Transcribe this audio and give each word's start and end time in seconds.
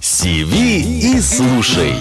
Сиви 0.00 1.16
и 1.16 1.20
слушай. 1.20 1.94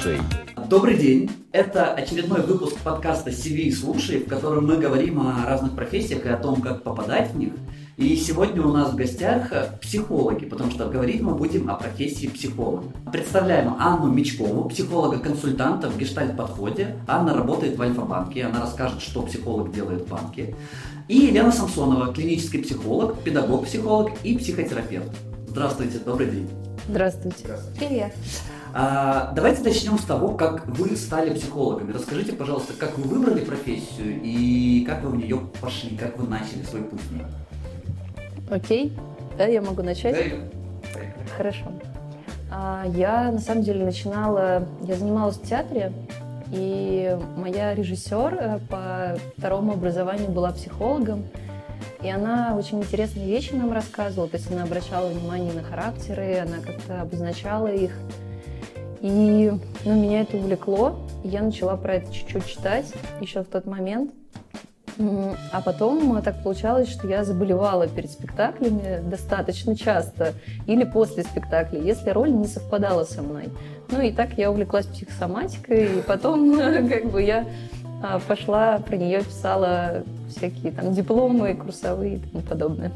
Добрый 0.70 0.98
день. 0.98 1.32
Это 1.52 1.94
очередной 1.94 2.42
выпуск 2.42 2.78
подкаста 2.84 3.30
«CV 3.30 3.62
и 3.64 3.72
слушай», 3.72 4.20
в 4.20 4.28
котором 4.28 4.68
мы 4.68 4.78
говорим 4.78 5.22
о 5.22 5.46
разных 5.46 5.76
профессиях 5.76 6.26
и 6.26 6.30
о 6.30 6.38
том, 6.38 6.62
как 6.62 6.84
попадать 6.84 7.32
в 7.32 7.38
них. 7.38 7.54
И 8.00 8.16
сегодня 8.16 8.62
у 8.62 8.72
нас 8.72 8.94
в 8.94 8.96
гостях 8.96 9.52
психологи, 9.82 10.46
потому 10.46 10.72
что 10.72 10.88
говорить 10.88 11.20
мы 11.20 11.36
будем 11.36 11.70
о 11.70 11.76
профессии 11.76 12.28
психолога. 12.28 12.86
Представляем 13.12 13.76
Анну 13.78 14.10
Мечкову, 14.10 14.70
психолога-консультанта 14.70 15.90
в 15.90 15.98
гештальт-подходе. 15.98 16.96
Анна 17.08 17.34
работает 17.34 17.78
в 17.78 17.82
Альфа-банке, 17.82 18.46
она 18.46 18.62
расскажет, 18.62 19.02
что 19.02 19.22
психолог 19.24 19.74
делает 19.74 20.04
в 20.04 20.08
банке. 20.08 20.56
И 21.10 21.18
Елена 21.18 21.52
Самсонова, 21.52 22.14
клинический 22.14 22.64
психолог, 22.64 23.20
педагог-психолог 23.20 24.12
и 24.24 24.38
психотерапевт. 24.38 25.12
Здравствуйте, 25.50 26.00
добрый 26.00 26.32
день. 26.32 26.50
Здравствуйте. 26.88 27.48
Привет. 27.78 28.14
А, 28.74 29.34
давайте 29.36 29.62
начнем 29.62 30.00
с 30.00 30.06
того, 30.06 30.36
как 30.36 30.66
вы 30.70 30.96
стали 30.96 31.34
психологами. 31.34 31.92
Расскажите, 31.92 32.32
пожалуйста, 32.32 32.72
как 32.80 32.98
вы 32.98 33.04
выбрали 33.10 33.44
профессию 33.44 34.22
и 34.24 34.86
как 34.88 35.04
вы 35.04 35.10
в 35.10 35.16
нее 35.18 35.42
пошли, 35.60 35.98
как 35.98 36.18
вы 36.18 36.30
начали 36.30 36.64
свой 36.64 36.84
путь 36.84 37.02
в 37.02 37.14
ней. 37.14 37.26
Окей, 38.50 38.94
да, 39.38 39.46
я 39.46 39.62
могу 39.62 39.84
начать? 39.84 40.16
Да, 40.16 41.00
Хорошо. 41.38 41.66
А, 42.52 42.86
я 42.88 43.32
на 43.32 43.40
самом 43.40 43.64
деле 43.64 43.86
начинала, 43.86 44.68
я 44.82 44.96
занималась 44.96 45.38
в 45.38 45.48
театре, 45.48 45.94
и 46.52 47.16
моя 47.38 47.76
режиссер 47.76 48.38
э, 48.40 48.60
по 48.70 49.18
второму 49.38 49.74
образованию 49.74 50.30
была 50.30 50.52
психологом, 50.52 51.26
и 52.02 52.10
она 52.10 52.56
очень 52.58 52.80
интересные 52.80 53.28
вещи 53.28 53.54
нам 53.54 53.72
рассказывала, 53.72 54.28
то 54.28 54.38
есть 54.38 54.52
она 54.52 54.64
обращала 54.64 55.10
внимание 55.10 55.54
на 55.54 55.64
характеры, 55.64 56.40
она 56.40 56.58
как-то 56.66 57.02
обозначала 57.02 57.68
их. 57.68 57.92
И 59.02 59.52
ну, 59.86 59.94
меня 59.94 60.22
это 60.22 60.38
увлекло, 60.38 61.00
и 61.24 61.30
я 61.30 61.42
начала 61.42 61.78
про 61.78 61.96
это 61.96 62.12
чуть-чуть 62.12 62.46
читать 62.48 62.92
еще 63.22 63.44
в 63.44 63.48
тот 63.48 63.66
момент. 63.66 64.12
А 65.00 65.62
потом 65.62 66.22
так 66.22 66.44
получалось, 66.44 66.90
что 66.90 67.08
я 67.08 67.24
заболевала 67.24 67.88
перед 67.88 68.12
спектаклями 68.12 69.02
достаточно 69.02 69.76
часто 69.76 70.34
или 70.68 70.84
после 70.84 71.24
спектакля, 71.24 71.80
если 71.80 72.10
роль 72.10 72.32
не 72.34 72.48
совпадала 72.48 73.06
со 73.06 73.22
мной. 73.22 73.46
Ну 73.92 74.02
и 74.02 74.12
так 74.12 74.34
я 74.38 74.52
увлеклась 74.52 74.86
психосоматикой, 74.88 76.00
и 76.00 76.02
потом 76.02 76.58
как 76.90 77.10
бы 77.12 77.22
я 77.22 77.46
а, 78.04 78.20
пошла, 78.20 78.80
про 78.80 78.98
нее 78.98 79.24
писала 79.24 80.04
всякие 80.30 80.74
там 80.74 80.94
дипломы, 80.94 81.54
курсовые 81.56 82.16
и 82.16 82.20
тому 82.20 82.42
подобное. 82.44 82.92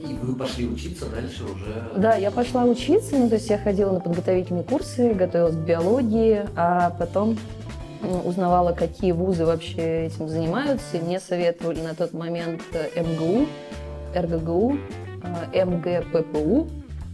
И 0.00 0.12
вы 0.14 0.34
пошли 0.34 0.66
учиться 0.66 1.06
дальше 1.06 1.44
уже? 1.44 2.00
Да, 2.00 2.16
я 2.16 2.30
пошла 2.30 2.64
учиться, 2.64 3.16
ну, 3.16 3.28
то 3.28 3.36
есть 3.36 3.48
я 3.48 3.58
ходила 3.58 3.92
на 3.92 4.00
подготовительные 4.00 4.64
курсы, 4.64 5.14
готовилась 5.14 5.56
к 5.56 5.60
биологии, 5.60 6.44
а 6.56 6.90
потом 6.98 7.38
узнавала, 8.24 8.72
какие 8.72 9.12
вузы 9.12 9.44
вообще 9.44 10.06
этим 10.06 10.28
занимаются. 10.28 10.96
И 10.96 11.00
мне 11.00 11.20
советовали 11.20 11.80
на 11.80 11.94
тот 11.94 12.12
момент 12.12 12.62
МГУ, 12.96 13.46
РГГУ, 14.14 14.76
а, 15.22 15.64
МГППУ 15.64 16.68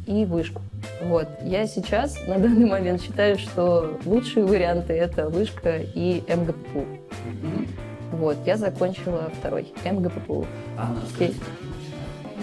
и 0.06 0.24
вышку. 0.24 0.62
Вот. 1.02 1.28
Я 1.42 1.66
сейчас 1.66 2.16
на 2.26 2.38
данный 2.38 2.68
момент 2.68 3.02
считаю, 3.02 3.38
что 3.38 3.98
лучшие 4.04 4.44
варианты 4.44 4.92
это 4.92 5.28
вышка 5.28 5.78
и 5.78 6.22
МГППУ. 6.28 6.80
Mm-hmm. 6.80 7.68
Вот, 8.12 8.36
я 8.44 8.56
закончила 8.56 9.30
второй, 9.38 9.72
МГППУ. 9.84 10.44
Расскажите, 11.04 11.38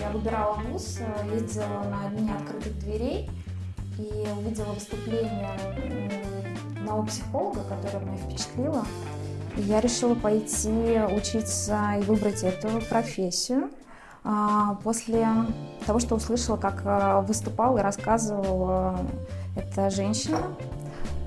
Я 0.01 0.09
выбирала 0.11 0.55
вуз, 0.71 0.99
ездила 1.33 1.83
на 1.89 2.09
дни 2.17 2.31
открытых 2.31 2.79
дверей 2.79 3.29
и 3.97 4.27
увидела 4.37 4.73
выступление 4.73 5.49
одного 6.77 7.03
психолога, 7.03 7.61
которое 7.63 8.05
меня 8.05 8.17
впечатлило. 8.17 8.85
И 9.57 9.61
я 9.61 9.81
решила 9.81 10.15
пойти 10.15 11.01
учиться 11.15 11.95
и 11.99 12.03
выбрать 12.03 12.43
эту 12.43 12.69
профессию. 12.89 13.69
А, 14.23 14.75
после 14.83 15.27
того, 15.85 15.99
что 15.99 16.15
услышала, 16.15 16.57
как 16.57 16.81
э, 16.83 17.21
выступала 17.25 17.77
и 17.77 17.81
рассказывала 17.81 18.99
эта 19.55 19.89
женщина, 19.89 20.39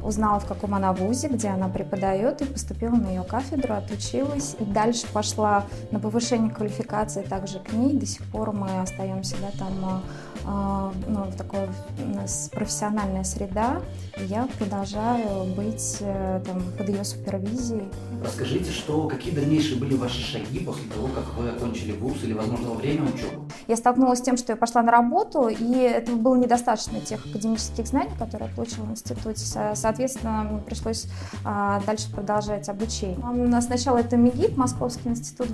узнала, 0.03 0.41
в 0.41 0.47
каком 0.47 0.75
она 0.75 0.93
вузе, 0.93 1.29
где 1.29 1.49
она 1.49 1.69
преподает, 1.69 2.43
и 2.43 2.45
поступила 2.45 2.95
на 2.95 3.09
ее 3.09 3.23
кафедру, 3.23 3.75
отучилась. 3.75 4.57
И 4.59 4.65
дальше 4.65 5.07
пошла 5.13 5.65
на 5.91 6.01
повышение 6.01 6.51
квалификации 6.51 7.23
также 7.23 7.59
к 7.61 7.73
ней. 7.73 7.97
До 7.97 8.07
сих 8.07 8.25
пор 8.27 8.53
мы 8.53 8.81
остаемся 8.81 9.37
да, 9.41 9.51
там 9.59 10.03
а, 10.45 10.93
ну, 11.07 11.27
такой 11.37 11.69
у 12.03 12.17
нас 12.17 12.51
профессиональная 12.53 13.25
среда, 13.25 13.83
и 14.19 14.25
я 14.25 14.49
продолжаю 14.59 15.45
быть 15.55 15.99
э, 16.01 16.43
там, 16.45 16.63
под 16.79 16.89
ее 16.89 17.05
супервизией. 17.05 17.89
Расскажите, 18.25 18.71
что, 18.71 19.07
какие 19.09 19.35
дальнейшие 19.35 19.79
были 19.79 19.95
ваши 19.95 20.21
шаги 20.21 20.61
после 20.61 20.89
того, 20.89 21.09
как 21.09 21.35
вы 21.37 21.51
окончили 21.51 21.93
вуз 21.93 22.23
или, 22.23 22.33
возможно, 22.33 22.71
во 22.71 22.75
время 22.75 23.05
учебы? 23.05 23.45
Я 23.69 23.77
столкнулась 23.77 24.21
с 24.21 24.23
тем, 24.23 24.37
что 24.37 24.53
я 24.53 24.57
пошла 24.57 24.83
на 24.83 24.93
работу, 24.93 25.49
и 25.49 25.75
этого 25.75 26.17
было 26.17 26.37
недостаточно 26.37 27.01
тех 27.01 27.25
академических 27.27 27.87
знаний, 27.87 28.13
которые 28.19 28.49
я 28.49 28.55
получила 28.55 28.85
в 28.85 28.91
институте. 28.93 29.45
Соответственно, 29.91 30.63
пришлось 30.65 31.07
а, 31.45 31.81
дальше 31.85 32.13
продолжать 32.13 32.69
обучение. 32.69 33.61
Сначала 33.61 33.99
это 33.99 34.17
МИГИП, 34.17 34.57
Московский 34.57 35.09
институт 35.09 35.49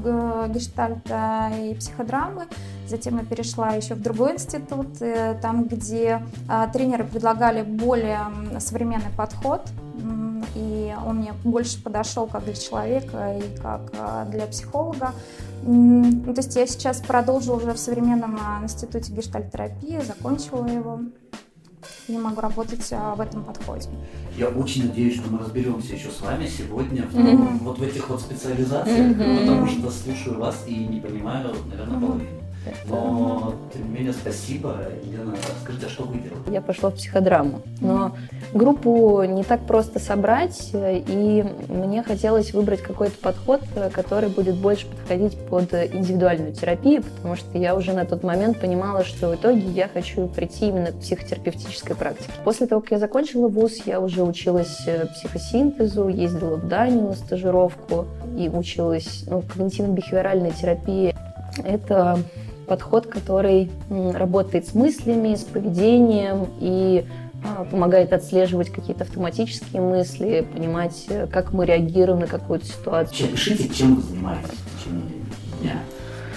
гештальта 0.49 1.51
и 1.59 1.75
психодрамы. 1.75 2.45
Затем 2.87 3.17
я 3.17 3.25
перешла 3.25 3.71
еще 3.71 3.95
в 3.95 4.03
другой 4.03 4.35
институт, 4.35 5.01
э, 5.01 5.39
там, 5.41 5.65
где 5.65 6.21
а, 6.51 6.69
тренеры 6.69 7.05
предлагали 7.05 7.63
более 7.63 8.21
современный 8.59 9.11
подход, 9.17 9.63
и 10.55 10.95
он 11.07 11.17
мне 11.17 11.33
больше 11.43 11.83
подошел 11.83 12.27
как 12.27 12.45
для 12.45 12.55
человека 12.55 13.39
и 13.39 13.57
как 13.57 13.91
а, 13.99 14.27
для 14.27 14.47
психолога. 14.47 15.13
Ну, 15.63 16.35
то 16.35 16.41
есть 16.43 16.55
я 16.57 16.67
сейчас 16.67 17.01
продолжу 17.01 17.57
уже 17.57 17.73
в 17.73 17.79
современном 17.79 18.39
институте 18.63 19.13
гештальтерапии, 19.13 19.99
закончила 20.07 20.67
его 20.67 21.01
и 22.09 22.17
могу 22.17 22.41
работать 22.41 22.91
в 22.91 23.21
этом 23.21 23.45
подходе. 23.45 23.89
Я 24.37 24.49
очень 24.49 24.89
надеюсь, 24.89 25.17
что 25.17 25.31
мы 25.31 25.39
разберемся 25.39 25.95
еще 25.95 26.11
с 26.11 26.21
вами 26.21 26.47
сегодня 26.47 27.03
в, 27.03 27.15
mm-hmm. 27.15 27.59
вот 27.61 27.79
в 27.79 27.83
этих 27.83 28.09
вот 28.09 28.21
специализациях, 28.21 29.17
mm-hmm. 29.17 29.41
потому 29.41 29.67
что 29.67 29.91
слушаю 29.91 30.39
вас 30.39 30.65
и 30.67 30.75
не 30.75 31.01
понимаю, 31.01 31.55
наверное, 31.71 31.97
mm-hmm. 31.97 32.07
половину. 32.07 32.46
Но, 32.87 33.55
тем 33.73 33.89
не 33.89 33.99
менее, 33.99 34.13
спасибо. 34.13 34.77
Елена, 35.05 35.35
скажите, 35.63 35.87
а 35.87 35.89
что 35.89 36.05
вы 36.05 36.19
делаете? 36.19 36.53
Я 36.53 36.61
пошла 36.61 36.91
в 36.91 36.95
психодраму. 36.95 37.61
Но 37.81 38.17
группу 38.53 39.23
не 39.25 39.45
так 39.45 39.67
просто 39.67 39.99
собрать, 39.99 40.71
и 40.73 41.45
мне 41.69 42.03
хотелось 42.03 42.53
выбрать 42.53 42.83
какой-то 42.83 43.17
подход, 43.19 43.61
который 43.93 44.29
будет 44.29 44.57
больше 44.57 44.87
подходить 44.87 45.37
под 45.47 45.73
индивидуальную 45.75 46.53
терапию, 46.53 47.03
потому 47.03 47.37
что 47.37 47.59
я 47.59 47.75
уже 47.75 47.93
на 47.93 48.05
тот 48.05 48.23
момент 48.23 48.61
понимала, 48.61 49.05
что 49.05 49.31
в 49.31 49.35
итоге 49.35 49.67
я 49.69 49.89
хочу 49.89 50.27
прийти 50.29 50.69
именно 50.69 50.93
к 50.93 51.01
психотерапевтической 51.01 51.97
практике. 51.97 52.31
После 52.45 52.67
того, 52.67 52.81
как 52.81 52.93
я 52.93 52.99
закончила 52.99 53.49
вуз, 53.49 53.83
я 53.87 54.01
уже 54.01 54.23
училась 54.23 54.83
э, 54.87 55.07
психосинтезу, 55.07 56.09
ездила 56.09 56.57
в 56.57 56.69
Данию 56.69 57.09
на 57.09 57.15
стажировку 57.15 58.07
и 58.37 58.49
училась 58.49 59.25
ну, 59.29 59.43
когнитивно-бихевиоральной 59.43 60.53
терапии. 60.53 61.15
Это 61.65 62.19
подход, 62.67 63.07
который 63.07 63.71
работает 63.89 64.67
с 64.67 64.75
мыслями, 64.75 65.35
с 65.35 65.45
поведением 65.45 66.49
и 66.61 67.05
а, 67.45 67.65
помогает 67.65 68.13
отслеживать 68.13 68.71
какие-то 68.71 69.05
автоматические 69.05 69.83
мысли, 69.83 70.47
понимать, 70.53 71.05
э, 71.09 71.27
как 71.27 71.53
мы 71.53 71.67
реагируем 71.67 72.21
на 72.21 72.27
какую-то 72.27 72.67
ситуацию. 72.67 73.17
Чем, 73.17 73.29
пишите, 73.29 73.69
чем 73.69 73.97
вы 73.97 74.03
занимаетесь 74.03 74.51
в 74.51 74.81
течение 74.81 75.11
дня 75.61 75.77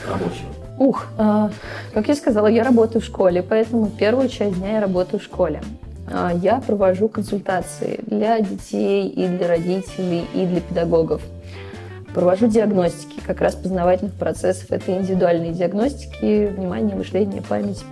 рабочего? 0.08 0.50
Ух, 0.78 1.08
э, 1.18 1.50
как 1.94 2.08
я 2.08 2.16
сказала, 2.16 2.48
я 2.48 2.64
работаю 2.64 3.02
в 3.02 3.06
школе, 3.06 3.42
поэтому 3.42 3.88
первую 3.88 4.30
часть 4.30 4.60
дня 4.60 4.74
я 4.74 4.82
работаю 4.82 5.20
в 5.20 5.24
школе. 5.24 5.62
Э, 6.08 6.32
я 6.36 6.60
провожу 6.60 7.08
консультации 7.08 8.02
для 8.06 8.40
детей 8.40 9.08
и 9.08 9.28
для 9.28 9.48
родителей, 9.48 10.26
и 10.34 10.46
для 10.46 10.62
педагогов. 10.62 11.22
Провожу 12.14 12.48
диагностики, 12.48 13.20
как 13.26 13.42
раз 13.42 13.56
познавательных 13.56 14.14
процессов. 14.14 14.72
Это 14.72 14.98
индивидуальные 14.98 15.54
диагностики, 15.54 16.48
внимание, 16.48 16.96
мышление, 16.96 17.42
память. 17.42 17.84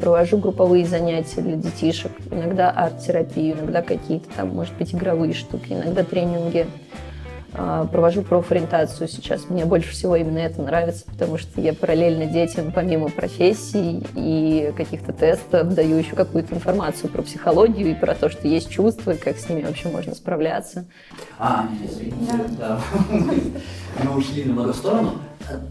Провожу 0.00 0.38
групповые 0.38 0.86
занятия 0.86 1.40
для 1.40 1.56
детишек, 1.56 2.12
иногда 2.30 2.70
арт-терапию, 2.70 3.56
иногда 3.56 3.82
какие-то 3.82 4.28
там, 4.36 4.50
может 4.50 4.74
быть, 4.76 4.94
игровые 4.94 5.32
штуки, 5.32 5.72
иногда 5.72 6.04
тренинги. 6.04 6.66
А, 7.58 7.86
провожу 7.86 8.22
профориентацию 8.22 9.08
сейчас. 9.08 9.48
Мне 9.48 9.64
больше 9.64 9.90
всего 9.92 10.16
именно 10.16 10.38
это 10.38 10.60
нравится, 10.60 11.04
потому 11.06 11.38
что 11.38 11.60
я 11.60 11.72
параллельно 11.72 12.26
детям, 12.26 12.70
помимо 12.70 13.08
профессий 13.08 14.04
и 14.14 14.72
каких-то 14.76 15.12
тестов, 15.12 15.74
даю 15.74 15.96
еще 15.96 16.14
какую-то 16.14 16.54
информацию 16.54 17.10
про 17.10 17.22
психологию 17.22 17.92
и 17.92 17.94
про 17.94 18.14
то, 18.14 18.28
что 18.28 18.46
есть 18.46 18.70
чувства, 18.70 19.12
и 19.12 19.16
как 19.16 19.38
с 19.38 19.48
ними 19.48 19.62
вообще 19.62 19.88
можно 19.88 20.14
справляться. 20.14 20.84
А, 21.38 21.66
извините, 21.82 22.32
да. 22.58 22.78
Мы 24.04 24.16
ушли 24.16 24.44
немного 24.44 24.72
в 24.72 24.76
сторону. 24.76 25.12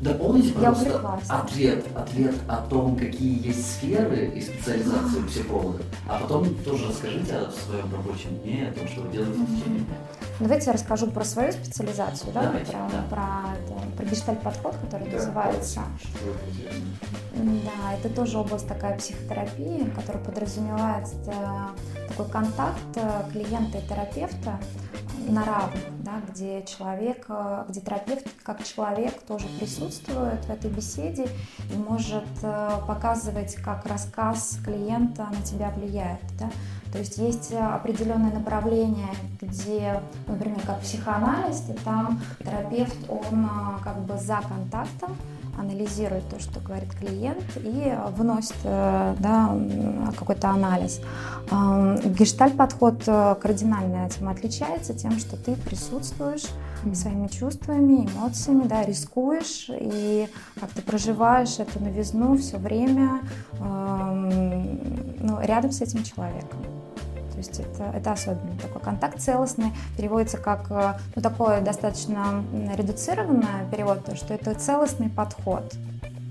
Дополните, 0.01 0.53
пожалуйста, 0.53 1.19
ответ, 1.27 1.85
ответ 1.95 2.35
о 2.47 2.57
том, 2.57 2.95
какие 2.95 3.47
есть 3.47 3.73
сферы 3.75 4.27
и 4.33 4.41
специализации 4.41 5.19
у 5.19 5.23
психолога, 5.27 5.79
а 6.07 6.19
потом 6.19 6.56
тоже 6.63 6.88
расскажите 6.88 7.35
о 7.35 7.51
своем 7.51 7.91
рабочем 7.94 8.38
дне, 8.39 8.69
о 8.73 8.79
том, 8.79 8.88
что 8.88 9.01
вы 9.01 9.12
делаете 9.12 9.33
в 9.39 9.45
течение 9.45 9.79
дня. 9.79 9.95
Давайте 10.39 10.65
я 10.67 10.73
расскажу 10.73 11.07
про 11.07 11.23
свою 11.25 11.51
специализацию, 11.51 12.31
да, 12.33 12.44
Давайте, 12.44 12.71
про, 12.71 12.89
да. 12.91 13.06
про, 13.09 13.97
про 13.97 14.06
гештальт-подход, 14.06 14.75
который 14.83 15.09
Да, 15.09 15.17
называется. 15.17 15.81
что. 16.00 16.19
Да, 17.36 17.94
это 17.94 18.10
тоже 18.10 18.38
область 18.38 18.68
такая 18.68 18.98
психотерапии, 18.98 19.90
которая 19.94 20.24
подразумевает 20.24 21.08
э, 21.28 22.08
такой 22.08 22.30
контакт 22.30 22.80
э, 22.96 23.24
клиента 23.34 23.78
и 23.78 23.82
терапевта 23.82 24.58
на 25.28 25.44
равных, 25.44 25.82
да, 26.00 26.22
где 26.30 26.64
человек, 26.64 27.26
э, 27.28 27.66
где 27.68 27.82
терапевт 27.82 28.26
как 28.44 28.64
человек 28.64 29.22
тоже 29.24 29.48
присутствует 29.60 30.46
в 30.46 30.50
этой 30.50 30.72
беседе 30.72 31.28
и 31.74 31.76
может 31.76 32.24
показывать, 32.88 33.56
как 33.56 33.86
рассказ 33.86 34.58
клиента 34.64 35.28
на 35.30 35.42
тебя 35.42 35.72
влияет. 35.72 36.22
Да. 36.40 36.50
То 36.94 37.00
есть 37.00 37.18
есть 37.18 37.52
определенное 37.54 38.32
направление, 38.32 39.14
где, 39.42 40.00
например, 40.28 40.62
как 40.66 40.80
психоанализ, 40.80 41.64
и 41.70 41.74
там 41.84 42.22
терапевт, 42.40 42.96
он 43.10 43.50
как 43.84 44.00
бы 44.06 44.18
за 44.18 44.40
контактом, 44.48 45.18
анализирует 45.57 46.28
то, 46.30 46.40
что 46.40 46.60
говорит 46.60 46.94
клиент, 46.96 47.44
и 47.57 47.94
вносит 48.10 48.56
э, 48.63 49.16
да, 49.19 49.57
какой-то 50.18 50.50
анализ. 50.50 51.02
Гештальт-подход 51.50 53.04
э, 53.07 53.36
кардинально 53.42 54.07
этим 54.07 54.30
отличается 54.30 54.94
тем, 54.94 55.18
что 55.19 55.38
ты 55.38 55.56
присутствуешь 55.56 56.46
своими 56.94 57.28
чувствами, 57.28 58.07
эмоциями, 58.07 58.68
да, 58.68 58.84
рискуешь 58.84 59.69
и 59.69 60.28
как 60.60 60.69
ты 60.69 60.81
проживаешь 60.81 61.58
эту 61.60 61.80
новизну 61.80 62.38
все 62.38 62.58
время 62.58 63.22
ну, 63.60 65.40
рядом 65.42 65.72
с 65.72 65.81
этим 65.81 66.04
человеком. 66.04 66.60
То 67.36 67.40
есть 67.40 67.60
это, 67.60 67.84
это 67.94 68.14
особенный 68.14 68.58
такой 68.58 68.82
контакт 68.82 69.20
целостный, 69.20 69.74
переводится 69.98 70.38
как 70.38 70.72
э, 70.72 70.94
ну, 71.16 71.22
такой 71.22 71.60
достаточно 71.60 72.42
редуцированный 72.76 73.70
перевод, 73.70 74.06
то, 74.06 74.16
что 74.16 74.34
это 74.34 74.56
целостный 74.56 75.10
подход 75.10 75.76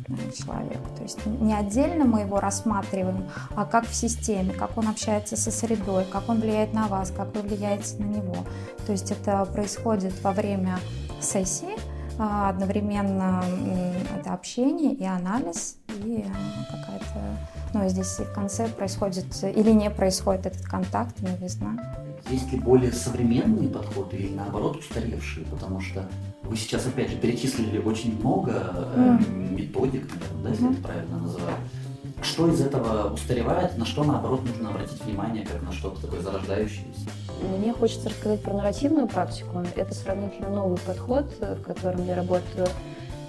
э, 0.08 0.30
к 0.30 0.34
человеку. 0.34 0.88
То 0.96 1.02
есть 1.02 1.26
не 1.26 1.52
отдельно 1.52 2.06
мы 2.06 2.20
его 2.20 2.40
рассматриваем, 2.40 3.28
а 3.54 3.66
как 3.66 3.86
в 3.86 3.94
системе, 3.94 4.54
как 4.54 4.78
он 4.78 4.88
общается 4.88 5.36
со 5.36 5.50
средой, 5.50 6.06
как 6.06 6.26
он 6.30 6.40
влияет 6.40 6.72
на 6.72 6.88
вас, 6.88 7.12
как 7.14 7.34
вы 7.34 7.42
влияете 7.42 7.96
на 7.98 8.06
него. 8.06 8.36
То 8.86 8.92
есть 8.92 9.10
это 9.10 9.44
происходит 9.44 10.14
во 10.22 10.32
время 10.32 10.78
сессии, 11.20 11.76
а, 12.18 12.48
одновременно 12.48 13.44
это 14.18 14.32
общение 14.32 14.94
и 14.94 15.04
анализ, 15.04 15.76
и 15.88 16.24
э, 16.26 16.70
какая-то 16.70 16.93
ну, 17.72 17.88
здесь 17.88 18.18
и 18.20 18.24
в 18.24 18.32
конце 18.32 18.68
происходит 18.68 19.26
или 19.42 19.70
не 19.70 19.90
происходит 19.90 20.46
этот 20.46 20.62
контакт, 20.62 21.20
новизна. 21.20 21.76
Есть 22.30 22.50
ли 22.52 22.58
более 22.58 22.92
современные 22.92 23.68
подходы 23.68 24.16
или 24.16 24.34
наоборот 24.34 24.76
устаревшие? 24.76 25.44
Потому 25.46 25.80
что 25.80 26.08
вы 26.42 26.56
сейчас, 26.56 26.86
опять 26.86 27.10
же, 27.10 27.16
перечислили 27.16 27.78
очень 27.78 28.18
много 28.18 28.52
э, 28.94 29.18
методик, 29.50 30.08
наверное, 30.10 30.42
да, 30.42 30.48
если 30.50 30.64
Мгм. 30.64 30.72
это 30.72 30.82
правильно 30.82 31.18
называю. 31.18 31.56
Что 32.22 32.48
из 32.48 32.60
этого 32.62 33.12
устаревает, 33.12 33.76
на 33.76 33.84
что, 33.84 34.04
наоборот, 34.04 34.42
нужно 34.44 34.70
обратить 34.70 35.02
внимание, 35.04 35.44
как 35.44 35.62
на 35.62 35.72
что-то 35.72 36.00
такое 36.00 36.22
зарождающееся? 36.22 37.08
Мне 37.58 37.72
хочется 37.74 38.08
рассказать 38.08 38.42
про 38.42 38.54
нарративную 38.54 39.08
практику. 39.08 39.62
Это 39.76 39.92
сравнительно 39.94 40.48
новый 40.48 40.78
подход, 40.78 41.26
э, 41.40 41.56
в 41.56 41.62
котором 41.62 42.06
я 42.06 42.14
работаю, 42.14 42.68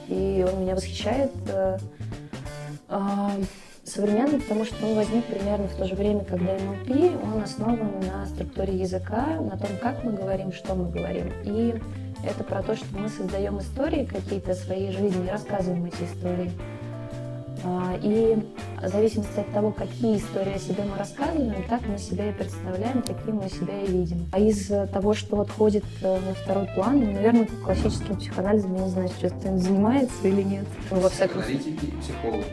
и 0.07 0.45
он 0.49 0.61
меня 0.61 0.75
восхищает. 0.75 1.31
Современный, 3.85 4.39
потому 4.41 4.65
что 4.65 4.83
он 4.83 4.95
возник 4.95 5.25
примерно 5.25 5.67
в 5.67 5.75
то 5.75 5.85
же 5.85 5.93
время, 5.93 6.23
когда 6.25 6.55
NLP, 6.55 7.21
он 7.23 7.43
основан 7.43 7.99
на 8.01 8.25
структуре 8.25 8.73
языка, 8.73 9.39
на 9.39 9.57
том, 9.57 9.69
как 9.79 10.03
мы 10.03 10.13
говорим, 10.13 10.51
что 10.51 10.73
мы 10.73 10.89
говорим. 10.89 11.31
И 11.43 11.75
это 12.23 12.43
про 12.43 12.63
то, 12.63 12.75
что 12.75 12.87
мы 12.97 13.09
создаем 13.09 13.59
истории 13.59 14.05
какие-то 14.05 14.55
своей 14.55 14.91
жизни 14.91 15.29
рассказываем 15.29 15.85
эти 15.85 16.03
истории. 16.03 16.51
А, 17.65 17.97
И 18.01 18.37
в 18.81 18.87
зависимости 18.87 19.39
от 19.39 19.51
того, 19.51 19.71
какие 19.71 20.17
истории 20.17 20.53
о 20.53 20.59
себе 20.59 20.83
мы 20.83 20.97
рассказываем, 20.97 21.63
так 21.67 21.81
мы 21.87 21.97
себя 21.97 22.29
и 22.29 22.31
представляем, 22.31 23.01
таким 23.01 23.37
мы 23.37 23.49
себя 23.49 23.81
и 23.81 23.87
видим. 23.87 24.27
А 24.31 24.39
из 24.39 24.67
того, 24.91 25.15
что 25.15 25.41
отходит 25.41 25.83
э, 26.01 26.19
на 26.19 26.33
второй 26.35 26.67
план, 26.75 26.99
ну, 26.99 27.11
наверное, 27.11 27.47
классическим 27.63 28.17
психоанализом, 28.17 28.75
я 28.75 28.83
не 28.83 28.89
знаю, 28.89 29.09
сейчас 29.17 29.31
кто-нибудь 29.31 29.63
занимается 29.63 30.27
или 30.27 30.43
нет. 30.43 30.65
Ну, 30.91 30.99
во 30.99 31.09
всяком 31.09 31.41
случае. 31.41 31.75
Психологи. 32.01 32.43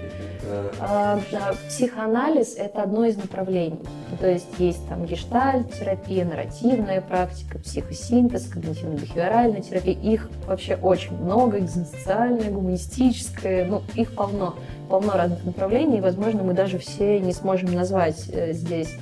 Это 0.44 0.74
А, 0.80 1.20
да, 1.30 1.54
психоанализ– 1.68 2.54
это 2.56 2.82
одно 2.82 3.04
из 3.04 3.16
направлений. 3.16 3.78
То 4.20 4.28
есть 4.28 4.48
есть 4.58 4.86
там 4.88 5.04
гештальт, 5.04 5.72
терапия, 5.72 6.24
нарративная 6.24 7.00
практика, 7.00 7.58
психосинтез, 7.58 8.50
когнитивно-бихевиоральная 8.50 9.62
терапия. 9.62 9.94
Их 9.94 10.28
вообще 10.46 10.76
очень 10.76 11.16
много, 11.16 11.58
экзистенциальная, 11.58 12.50
гуманистическая, 12.50 13.66
ну, 13.66 13.82
их 13.94 14.14
полно. 14.14 14.56
Полно 14.88 15.14
разных 15.14 15.44
направлений, 15.44 15.98
и, 15.98 16.00
возможно, 16.00 16.42
мы 16.42 16.54
даже 16.54 16.78
все 16.78 17.18
не 17.20 17.32
сможем 17.32 17.72
назвать 17.72 18.28
э, 18.30 18.52
здесь. 18.52 18.96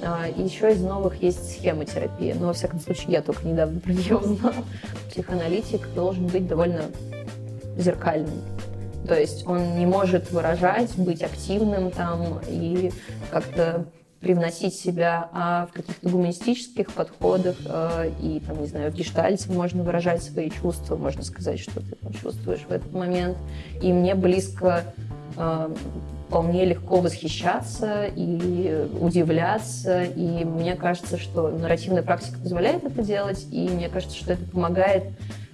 А, 0.00 0.26
еще 0.28 0.72
из 0.72 0.80
новых 0.80 1.22
есть 1.22 1.52
схема 1.52 1.84
терапии, 1.84 2.34
но, 2.38 2.48
во 2.48 2.52
всяком 2.52 2.80
случае, 2.80 3.12
я 3.12 3.22
только 3.22 3.46
недавно 3.46 3.80
про 3.80 3.92
нее 3.92 4.16
узнала. 4.16 4.54
Психоаналитик 5.10 5.88
должен 5.94 6.26
быть 6.26 6.46
довольно 6.46 6.82
зеркальным. 7.76 8.40
То 9.06 9.18
есть 9.18 9.46
он 9.46 9.78
не 9.78 9.86
может 9.86 10.30
выражать, 10.30 10.94
быть 10.96 11.22
активным 11.22 11.90
там 11.90 12.40
и 12.46 12.92
как-то 13.30 13.86
привносить 14.20 14.74
себя, 14.74 15.28
а 15.32 15.66
в 15.66 15.72
каких-то 15.72 16.08
гуманистических 16.08 16.92
подходах 16.92 17.56
э, 17.64 18.10
и, 18.20 18.40
там, 18.40 18.60
не 18.60 18.66
знаю, 18.66 18.90
в 18.90 18.94
гештальте 18.94 19.50
можно 19.52 19.84
выражать 19.84 20.24
свои 20.24 20.50
чувства, 20.50 20.96
можно 20.96 21.22
сказать, 21.22 21.60
что 21.60 21.80
ты 21.80 21.94
там 21.94 22.12
чувствуешь 22.12 22.62
в 22.68 22.72
этот 22.72 22.92
момент. 22.92 23.38
И 23.80 23.92
мне 23.92 24.16
близко 24.16 24.82
вполне 26.28 26.66
легко 26.66 27.00
восхищаться 27.00 28.04
и 28.04 28.86
удивляться. 29.00 30.04
И 30.04 30.44
мне 30.44 30.76
кажется, 30.76 31.16
что 31.16 31.48
нарративная 31.48 32.02
практика 32.02 32.38
позволяет 32.38 32.84
это 32.84 33.02
делать, 33.02 33.46
и 33.50 33.68
мне 33.68 33.88
кажется, 33.88 34.16
что 34.16 34.34
это 34.34 34.44
помогает 34.44 35.04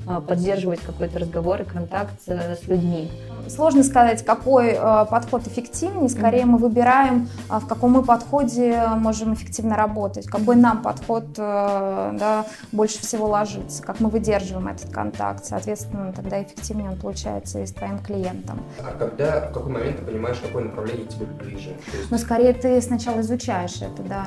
э, 0.06 0.20
поддерживать 0.26 0.80
какой-то 0.80 1.20
разговор 1.20 1.62
и 1.62 1.64
контакт 1.64 2.20
э, 2.26 2.56
с 2.56 2.66
людьми. 2.66 3.08
Сложно 3.48 3.82
сказать, 3.82 4.24
какой 4.24 4.68
э, 4.78 5.06
подход 5.10 5.46
эффективнее. 5.46 6.08
Скорее 6.08 6.46
мы 6.46 6.58
выбираем, 6.58 7.28
а, 7.48 7.60
в 7.60 7.66
каком 7.66 7.92
мы 7.92 8.02
подходе 8.02 8.82
можем 8.96 9.34
эффективно 9.34 9.76
работать, 9.76 10.26
какой 10.26 10.56
нам 10.56 10.82
подход 10.82 11.24
э, 11.36 12.10
да, 12.18 12.46
больше 12.72 13.00
всего 13.00 13.26
ложится, 13.26 13.82
как 13.82 14.00
мы 14.00 14.08
выдерживаем 14.08 14.68
этот 14.68 14.90
контакт. 14.92 15.44
Соответственно, 15.44 16.12
тогда 16.12 16.42
эффективнее 16.42 16.90
он 16.90 16.96
получается 16.96 17.60
и 17.60 17.66
с 17.66 17.72
твоим 17.72 17.98
клиентом. 17.98 18.60
А 18.78 18.92
когда, 18.98 19.48
в 19.50 19.52
какой 19.52 19.72
момент 19.72 19.98
ты 19.98 20.04
понимаешь, 20.04 20.38
какое 20.38 20.64
направление 20.64 21.06
тебе 21.06 21.26
ближе? 21.26 21.70
То 21.90 21.96
есть, 21.98 22.10
Но 22.10 22.18
скорее 22.18 22.52
ты 22.52 22.80
сначала 22.80 23.20
изучаешь 23.20 23.76
это, 23.76 24.02
да, 24.02 24.26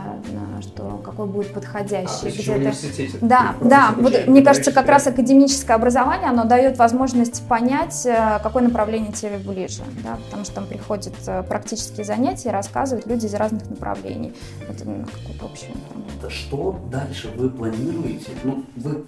что 0.62 1.01
какой 1.03 1.27
будет 1.27 1.51
а, 1.51 1.53
подходящий. 1.55 2.21
то 2.21 2.27
еще 2.27 2.41
где-то- 2.41 2.51
в 2.51 2.55
университете? 2.57 3.17
Да, 3.21 3.55
да. 3.62 3.93
Вот, 3.97 4.27
мне 4.27 4.41
кажется, 4.41 4.71
как 4.71 4.88
раз 4.88 5.07
академическое 5.07 5.75
образование, 5.75 6.29
оно 6.29 6.43
дает 6.45 6.77
возможность 6.77 7.47
понять, 7.47 8.05
э, 8.05 8.39
какое 8.43 8.63
направление 8.63 9.06
тебе 9.11 9.37
ближе, 9.37 9.83
да, 10.03 10.17
потому 10.25 10.45
что 10.45 10.55
там 10.55 10.67
приходят 10.67 11.13
э, 11.27 11.43
практические 11.43 12.05
занятия, 12.05 12.51
рассказывают 12.51 13.07
люди 13.07 13.25
из 13.25 13.33
разных 13.33 13.69
направлений. 13.69 14.33
Это 14.67 14.85
ну, 14.85 15.05
общий 15.41 15.67
информация. 15.67 16.17
Это 16.19 16.29
Что 16.29 16.79
дальше 16.91 17.31
вы 17.35 17.49
планируете? 17.49 18.31
Ну, 18.43 18.63
вы 18.75 19.03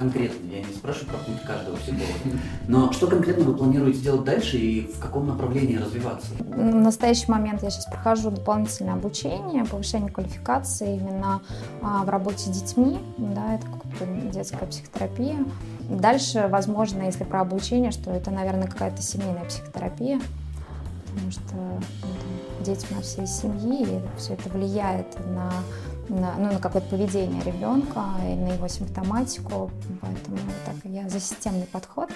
конкретно, 0.00 0.50
я 0.50 0.60
не 0.60 0.72
спрашиваю 0.72 1.08
про 1.10 1.18
путь 1.18 1.42
каждого 1.42 1.76
психолога, 1.76 2.40
но 2.68 2.90
что 2.90 3.06
конкретно 3.06 3.44
вы 3.44 3.54
планируете 3.54 4.00
делать 4.00 4.24
дальше 4.24 4.56
и 4.56 4.86
в 4.86 4.98
каком 4.98 5.26
направлении 5.26 5.76
развиваться? 5.76 6.28
В 6.38 6.56
настоящий 6.56 7.30
момент 7.30 7.62
я 7.62 7.70
сейчас 7.70 7.84
прохожу 7.84 8.30
дополнительное 8.30 8.94
обучение, 8.94 9.64
повышение 9.66 10.10
квалификации 10.10 10.96
именно 10.96 11.42
а, 11.82 12.04
в 12.04 12.08
работе 12.08 12.38
с 12.38 12.62
детьми, 12.62 12.98
да, 13.18 13.56
это 13.56 13.66
детская 14.32 14.64
психотерапия. 14.66 15.36
Дальше, 15.90 16.46
возможно, 16.48 17.02
если 17.02 17.24
про 17.24 17.40
обучение, 17.40 17.90
что 17.90 18.12
это, 18.12 18.30
наверное, 18.30 18.68
какая-то 18.68 19.02
семейная 19.02 19.44
психотерапия, 19.44 20.20
потому 21.08 21.30
что 21.32 21.54
ну, 21.56 22.64
дети 22.64 22.86
у 22.92 22.94
нас 22.94 23.06
всей 23.06 23.26
семьи, 23.26 23.82
и 23.82 24.00
все 24.16 24.34
это 24.34 24.48
влияет 24.50 25.18
на, 25.34 25.52
на, 26.08 26.34
ну, 26.38 26.52
на 26.52 26.58
какое-то 26.60 26.88
поведение 26.90 27.42
ребенка 27.42 28.04
и 28.22 28.34
на 28.36 28.52
его 28.52 28.68
симптоматику, 28.68 29.72
поэтому 30.00 30.38
так 30.64 30.76
я 30.84 31.08
за 31.08 31.18
системный 31.18 31.66
подход. 31.66 32.08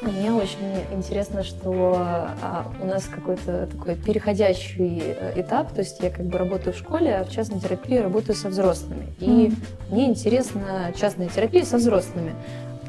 Мне 0.00 0.32
очень 0.32 0.58
интересно, 0.92 1.44
что 1.44 1.94
а, 2.42 2.66
у 2.82 2.86
нас 2.86 3.04
какой-то 3.04 3.68
такой 3.68 3.94
переходящий 3.94 5.00
э, 5.00 5.40
этап, 5.40 5.72
то 5.72 5.78
есть 5.78 6.00
я 6.00 6.10
как 6.10 6.26
бы 6.26 6.38
работаю 6.38 6.74
в 6.74 6.76
школе, 6.76 7.14
а 7.14 7.24
в 7.24 7.30
частной 7.30 7.60
терапии 7.60 7.98
работаю 7.98 8.34
со 8.34 8.48
взрослыми. 8.48 9.06
И 9.20 9.30
Мгм. 9.30 9.56
мне 9.90 10.06
интересна 10.06 10.92
частная 10.98 11.28
терапия 11.28 11.64
со 11.64 11.76
взрослыми. 11.76 12.34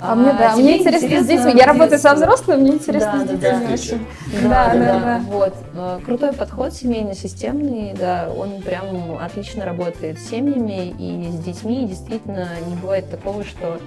А, 0.06 0.16
мне, 0.16 0.34
да, 0.34 0.56
мне 0.58 0.80
интересно 0.80 1.24
с 1.24 1.28
детьми. 1.28 1.54
Я 1.56 1.66
работаю 1.66 1.98
со 1.98 2.14
взрослыми, 2.14 2.62
мне 2.62 2.72
интересно 2.74 3.26
Да, 3.26 3.26
с 3.26 3.30
детьми 3.30 4.00
да. 4.42 4.50
Да, 4.50 4.74
Да, 4.74 4.74
да, 4.74 5.00
да. 5.00 5.22
Вот. 5.28 5.54
Э, 5.76 6.00
Крутой 6.06 6.34
подход 6.34 6.74
семейный, 6.74 7.16
системный, 7.16 7.94
да, 7.98 8.30
он 8.36 8.62
прям 8.62 9.18
отлично 9.22 9.64
работает 9.64 10.20
с 10.20 10.28
семьями 10.30 10.94
и 11.00 11.32
с 11.32 11.40
детьми. 11.40 11.88
Действительно, 11.88 12.50
не 12.68 12.76
бывает 12.76 13.10
такого, 13.10 13.46
что 13.46 13.80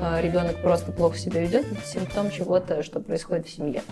э, 0.00 0.20
ребенок 0.20 0.60
просто 0.62 0.90
плохо 0.90 1.16
себя 1.16 1.42
ведет, 1.42 1.64
это 1.70 1.86
симптом 1.86 2.32
чего-то, 2.32 2.82
что 2.82 2.98
происходит 2.98 3.46
в 3.46 3.54
семье. 3.54 3.82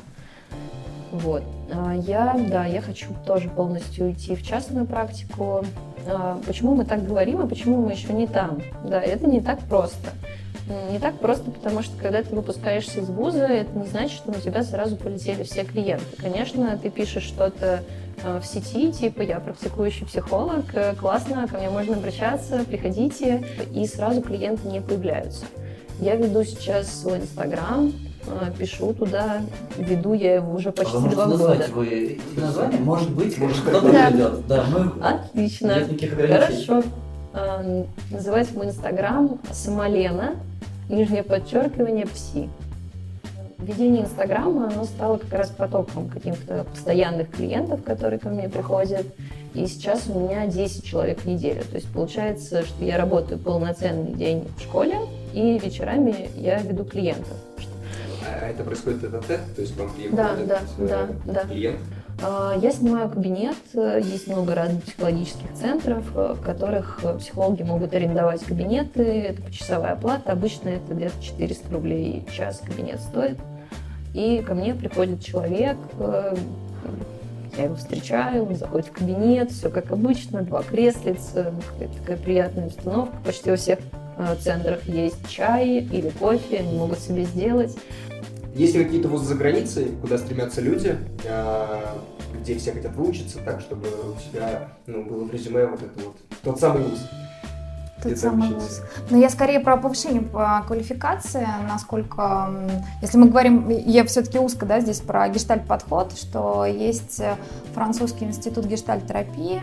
Вот. 1.12 1.43
А 1.73 1.93
Я, 1.95 2.37
да, 2.49 2.67
я 2.67 2.81
хочу 2.81 3.07
тоже 3.27 3.49
полностью 3.49 4.07
уйти 4.07 4.35
в 4.35 4.43
частную 4.45 4.87
практику. 4.87 5.65
А, 6.09 6.41
Почему 6.47 6.75
мы 6.75 6.85
так 6.85 7.07
говорим 7.07 7.43
и 7.43 7.49
почему 7.49 7.85
мы 7.85 7.93
еще 7.93 8.12
не 8.12 8.27
там? 8.27 8.61
Да, 8.85 9.00
это 9.00 9.27
не 9.27 9.41
так 9.41 9.61
просто. 9.61 10.11
Не 10.93 10.99
так 10.99 11.19
просто, 11.19 11.50
потому 11.50 11.83
что 11.83 11.97
когда 12.00 12.23
ты 12.23 12.35
выпускаешься 12.35 13.00
из 13.00 13.09
вуза, 13.09 13.45
это 13.47 13.77
не 13.77 13.87
значит, 13.87 14.19
что 14.19 14.31
на 14.31 14.41
тебя 14.41 14.62
сразу 14.62 14.97
полетели 14.97 15.43
все 15.43 15.65
клиенты. 15.65 16.05
Конечно, 16.19 16.79
ты 16.81 16.91
пишешь 16.91 17.25
что-то 17.25 17.83
э, 18.23 18.41
в 18.41 18.47
сети, 18.47 18.93
типа 18.93 19.23
я 19.23 19.41
практикующий 19.41 20.07
психолог, 20.07 20.65
э, 20.75 20.95
классно, 20.95 21.49
ко 21.49 21.59
мне 21.59 21.71
можно 21.71 21.97
обращаться, 21.97 22.65
приходите, 22.65 23.45
и 23.75 23.85
сразу 23.87 24.21
клиенты 24.23 24.69
не 24.69 24.81
появляются. 24.81 25.45
Я 26.00 26.15
веду 26.17 26.45
сейчас 26.45 26.89
свой 27.00 27.19
инстаграм, 27.19 27.93
э, 28.27 28.53
пишу 28.57 28.93
туда, 28.95 29.41
веду 29.77 30.12
я 30.15 30.37
его 30.37 30.55
уже 30.55 30.69
А 30.69 30.73
почти 30.73 30.97
можете 30.99 31.15
два 31.17 31.27
года. 31.27 31.39
назвать 31.49 31.69
вы 31.71 32.19
название? 32.37 32.81
Может 32.81 33.11
быть, 33.11 33.39
Может, 33.39 33.59
кто-то 33.61 33.91
да. 33.93 34.07
придет. 34.09 34.47
Да, 34.47 34.65
мы... 34.71 35.05
Отлично. 35.05 35.75
Нет 35.75 35.89
никаких 35.89 36.12
ограничений. 36.12 36.65
Хорошо. 36.67 36.89
А, 37.33 37.85
Называется 38.11 38.55
мой 38.55 38.67
инстаграм 38.67 39.41
Самолена, 39.53 40.35
нижнее 40.91 41.23
подчеркивание, 41.23 42.07
пси. 42.07 42.49
Ведение 43.59 44.05
инстаграма, 44.05 44.69
оно 44.69 44.85
стало 44.85 45.19
как 45.19 45.33
раз 45.33 45.51
потоком 45.51 46.09
каких-то 46.09 46.65
постоянных 46.65 47.31
клиентов, 47.31 47.83
которые 47.83 48.19
ко 48.19 48.31
мне 48.31 48.49
приходят. 48.49 49.07
И 49.53 49.67
сейчас 49.67 50.07
у 50.09 50.19
меня 50.19 50.47
10 50.47 50.85
человек 50.85 51.21
в 51.21 51.27
неделю. 51.27 51.63
То 51.65 51.77
есть 51.77 51.93
получается, 51.93 52.63
что 52.65 52.85
я 52.85 52.97
работаю 52.97 53.39
полноценный 53.39 54.15
день 54.15 54.49
в 54.57 54.63
школе, 54.63 54.97
и 55.35 55.59
вечерами 55.59 56.31
я 56.37 56.59
веду 56.61 56.85
клиентов. 56.85 57.37
А 58.27 58.49
это 58.49 58.63
происходит 58.65 59.05
это 59.05 59.21
тет, 59.27 59.41
то 59.55 59.61
есть 59.61 59.77
вам 59.77 59.91
приехал 59.93 60.17
Да, 60.17 60.37
да, 60.47 60.61
э, 60.79 60.87
да, 60.89 61.33
да. 61.33 61.41
клиент. 61.41 61.79
А, 61.81 62.00
Я 62.23 62.71
снимаю 62.71 63.09
кабинет, 63.09 63.57
э, 63.73 63.99
есть 64.05 64.27
много 64.27 64.55
разных 64.55 64.85
психологических 64.85 65.55
центров, 65.55 66.05
э, 66.15 66.35
в 66.35 66.43
которых 66.43 67.00
э, 67.03 67.17
психологи 67.17 67.62
могут 67.62 67.95
арендовать 67.95 68.45
кабинеты, 68.45 69.03
это 69.03 69.41
почасовая 69.41 69.93
оплата, 69.93 70.31
обычно 70.31 70.69
это 70.69 70.93
где-то 70.93 71.15
400 71.23 71.73
рублей 71.73 72.27
час 72.31 72.61
кабинет 72.62 73.00
стоит. 73.00 73.39
И 74.12 74.43
ко 74.47 74.55
мне 74.55 74.75
приходит 74.75 75.25
человек, 75.25 75.79
я 77.57 77.65
его 77.65 77.77
встречаю, 77.77 78.45
он 78.47 78.57
заходит 78.57 78.89
в 78.89 78.93
кабинет, 78.93 79.50
все 79.53 79.71
как 79.71 79.91
обычно, 79.91 80.43
два 80.43 80.62
креслица, 80.62 81.55
такая 82.00 82.17
приятная 82.17 82.67
обстановка. 82.67 83.17
Почти 83.25 83.50
во 83.50 83.57
всех 83.57 83.79
центрах 84.41 84.83
есть 84.87 85.29
чай 85.29 85.79
или 85.79 86.11
кофе, 86.11 86.59
они 86.59 86.77
могут 86.77 86.99
себе 86.99 87.25
сделать. 87.25 87.77
Есть 88.54 88.75
ли 88.75 88.85
какие-то 88.85 89.09
вузы 89.09 89.26
за 89.26 89.35
границей, 89.37 89.92
куда 90.00 90.19
стремятся 90.19 90.61
люди, 90.61 90.97
а, 91.28 91.99
где 92.35 92.59
все 92.59 92.73
хотят 92.73 92.95
выучиться 92.95 93.38
так, 93.38 93.61
чтобы 93.61 93.87
у 93.88 94.21
тебя 94.21 94.69
ну, 94.87 95.04
было 95.04 95.25
в 95.25 95.33
резюме 95.33 95.66
вот 95.66 95.83
это 95.83 96.04
вот 96.04 96.16
тот 96.42 96.61
самый 96.61 96.83
вуз? 96.83 96.99
Тот 98.02 98.19
самый 98.19 98.52
вуз. 98.54 98.80
Но 99.11 99.19
я 99.19 99.28
скорее 99.28 99.61
про 99.61 99.76
повышение 99.76 100.23
по 100.23 100.64
квалификации, 100.66 101.47
насколько, 101.69 102.50
если 103.02 103.19
мы 103.19 103.28
говорим, 103.28 103.69
я 103.69 104.04
все-таки 104.04 104.38
узко, 104.38 104.66
да, 104.66 104.80
здесь 104.80 105.00
про 105.00 105.28
гештальт-подход, 105.28 106.16
что 106.16 106.64
есть 106.64 107.21
французский 107.75 108.25
институт 108.25 108.64
гештальт-терапии, 108.64 109.61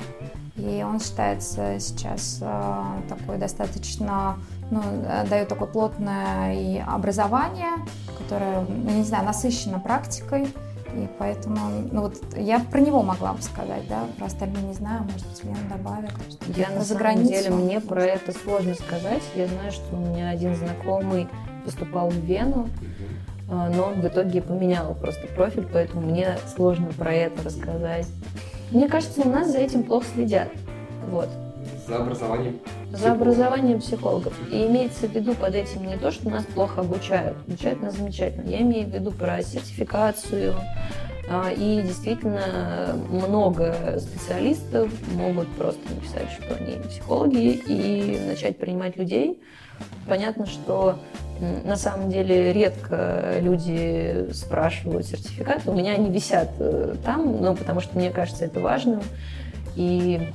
и 0.58 0.84
он 0.84 1.00
считается 1.00 1.80
сейчас 1.80 2.40
э, 2.42 2.84
такой 3.08 3.38
достаточно, 3.38 4.38
ну, 4.72 4.82
э, 4.84 5.26
дает 5.30 5.48
такое 5.48 5.68
плотное 5.68 6.54
и 6.54 6.80
образование, 6.80 7.74
которое, 8.18 8.62
ну, 8.62 8.92
не 8.92 9.04
знаю, 9.04 9.26
насыщено 9.26 9.80
практикой, 9.80 10.48
и 10.94 11.08
поэтому, 11.20 11.60
ну 11.92 12.02
вот 12.02 12.18
я 12.36 12.60
про 12.60 12.80
него 12.80 13.04
могла 13.04 13.34
бы 13.34 13.42
сказать, 13.42 13.88
да, 13.88 14.06
про 14.18 14.26
остальные 14.28 14.64
не 14.64 14.74
знаю, 14.74 15.04
может 15.04 15.28
быть, 15.28 15.44
Лена 15.44 15.58
добавит. 15.70 16.12
Я 16.56 16.68
на 16.68 16.72
самом 16.72 16.86
заграницу. 16.86 17.30
деле, 17.30 17.50
мне 17.52 17.80
про 17.80 18.04
это 18.04 18.32
сложно 18.32 18.74
сказать. 18.74 19.22
Я 19.36 19.48
знаю, 19.48 19.72
что 19.72 19.96
у 19.96 20.00
меня 20.00 20.30
один 20.30 20.56
знакомый 20.56 21.28
поступал 21.66 22.10
в 22.10 22.16
Вену, 22.16 22.70
а, 23.50 23.70
но 23.70 23.84
он 23.84 24.02
в 24.02 24.08
итоге 24.08 24.42
поменял 24.42 24.96
просто 24.96 25.28
профиль, 25.28 25.68
поэтому 25.72 26.02
мне 26.02 26.38
сложно 26.56 26.88
про 26.98 27.14
это 27.14 27.44
рассказать. 27.44 28.08
Мне 28.72 28.88
кажется, 28.88 29.22
у 29.22 29.30
нас 29.30 29.52
за 29.52 29.60
этим 29.60 29.84
плохо 29.84 30.06
следят. 30.14 30.50
Вот. 31.10 31.30
За 31.88 31.98
образованием. 31.98 32.60
За 32.92 33.12
образованием 33.12 33.80
психологов. 33.80 34.34
И 34.52 34.66
имеется 34.66 35.08
в 35.08 35.12
виду 35.14 35.34
под 35.34 35.56
этим 35.56 35.86
не 35.86 35.98
то, 35.98 36.12
что 36.12 36.30
нас 36.30 36.46
плохо 36.46 36.82
обучают. 36.82 37.38
Обучают 37.48 37.82
нас 37.82 37.96
замечательно. 37.96 38.50
Я 38.50 38.62
имею 38.62 38.88
в 38.88 38.94
виду 38.94 39.12
про 39.12 39.42
сертификацию. 39.42 40.56
А, 41.30 41.52
И 41.52 41.82
действительно 41.82 42.96
много 43.10 44.00
специалистов 44.00 44.90
могут 45.14 45.48
просто 45.56 45.82
написать, 45.94 46.30
что 46.32 46.56
они 46.56 46.82
психологи, 46.88 47.62
и 47.68 48.20
начать 48.26 48.58
принимать 48.58 48.96
людей. 48.96 49.40
Понятно, 50.08 50.46
что 50.46 50.98
на 51.66 51.76
самом 51.76 52.10
деле 52.10 52.54
редко 52.54 53.36
люди 53.42 54.32
спрашивают 54.34 55.06
сертификаты. 55.06 55.70
У 55.70 55.76
меня 55.76 55.94
они 55.94 56.10
висят 56.10 56.50
э, 56.60 56.96
там, 57.04 57.42
ну, 57.42 57.56
потому 57.56 57.82
что 57.82 57.96
мне 57.98 58.10
кажется 58.10 58.46
это 58.46 58.60
важным. 58.60 59.02
И 59.76 60.30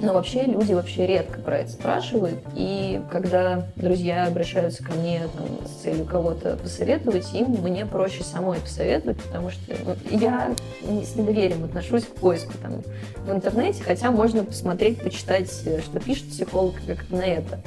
но 0.00 0.12
вообще 0.12 0.44
люди 0.44 0.72
вообще 0.72 1.06
редко 1.06 1.40
про 1.40 1.58
это 1.58 1.72
спрашивают. 1.72 2.38
И 2.54 3.00
когда 3.10 3.66
друзья 3.76 4.26
обращаются 4.26 4.82
ко 4.84 4.92
мне 4.92 5.28
там, 5.36 5.66
с 5.66 5.82
целью 5.82 6.04
кого-то 6.04 6.56
посоветовать, 6.56 7.32
им 7.34 7.46
мне 7.62 7.86
проще 7.86 8.22
самой 8.24 8.60
посоветовать, 8.60 9.18
потому 9.22 9.50
что 9.50 9.74
я 10.10 10.54
с 10.82 11.16
недоверием 11.16 11.64
отношусь 11.64 12.04
к 12.04 12.14
поиску 12.14 12.52
там, 12.62 12.82
в 13.26 13.30
интернете, 13.30 13.82
хотя 13.82 14.10
можно 14.10 14.44
посмотреть, 14.44 15.00
почитать, 15.00 15.50
что 15.50 16.00
пишет 16.00 16.28
психолог, 16.28 16.74
как 16.86 17.08
на 17.10 17.24
это 17.24 17.60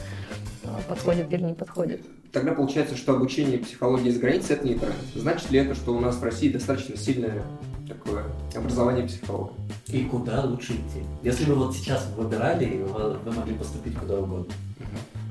а, 0.63 0.79
подходит 0.87 1.31
или 1.31 1.41
не 1.41 1.53
подходит. 1.53 2.01
Тогда 2.31 2.51
получается, 2.51 2.95
что 2.95 3.13
обучение 3.13 3.57
психологии 3.57 4.09
за 4.09 4.19
границей 4.19 4.57
это 4.57 4.67
не 4.67 4.75
тренд. 4.75 4.95
Значит 5.15 5.49
ли 5.49 5.59
это, 5.59 5.75
что 5.75 5.95
у 5.95 5.99
нас 5.99 6.17
в 6.17 6.23
России 6.23 6.49
достаточно 6.49 6.97
сильное 6.97 7.43
такое 7.87 8.23
образование 8.55 9.07
психолога? 9.07 9.53
И 9.87 10.03
куда 10.05 10.43
лучше 10.43 10.73
идти? 10.73 11.03
Если 11.23 11.45
бы 11.45 11.55
вот 11.55 11.75
сейчас 11.75 12.05
выбирали, 12.15 12.83
вы, 12.83 13.13
вы 13.13 13.31
могли 13.31 13.55
поступить 13.55 13.97
куда 13.97 14.15
угодно, 14.19 14.53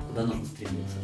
куда 0.09 0.23
нужно 0.23 0.45
стремиться? 0.45 0.97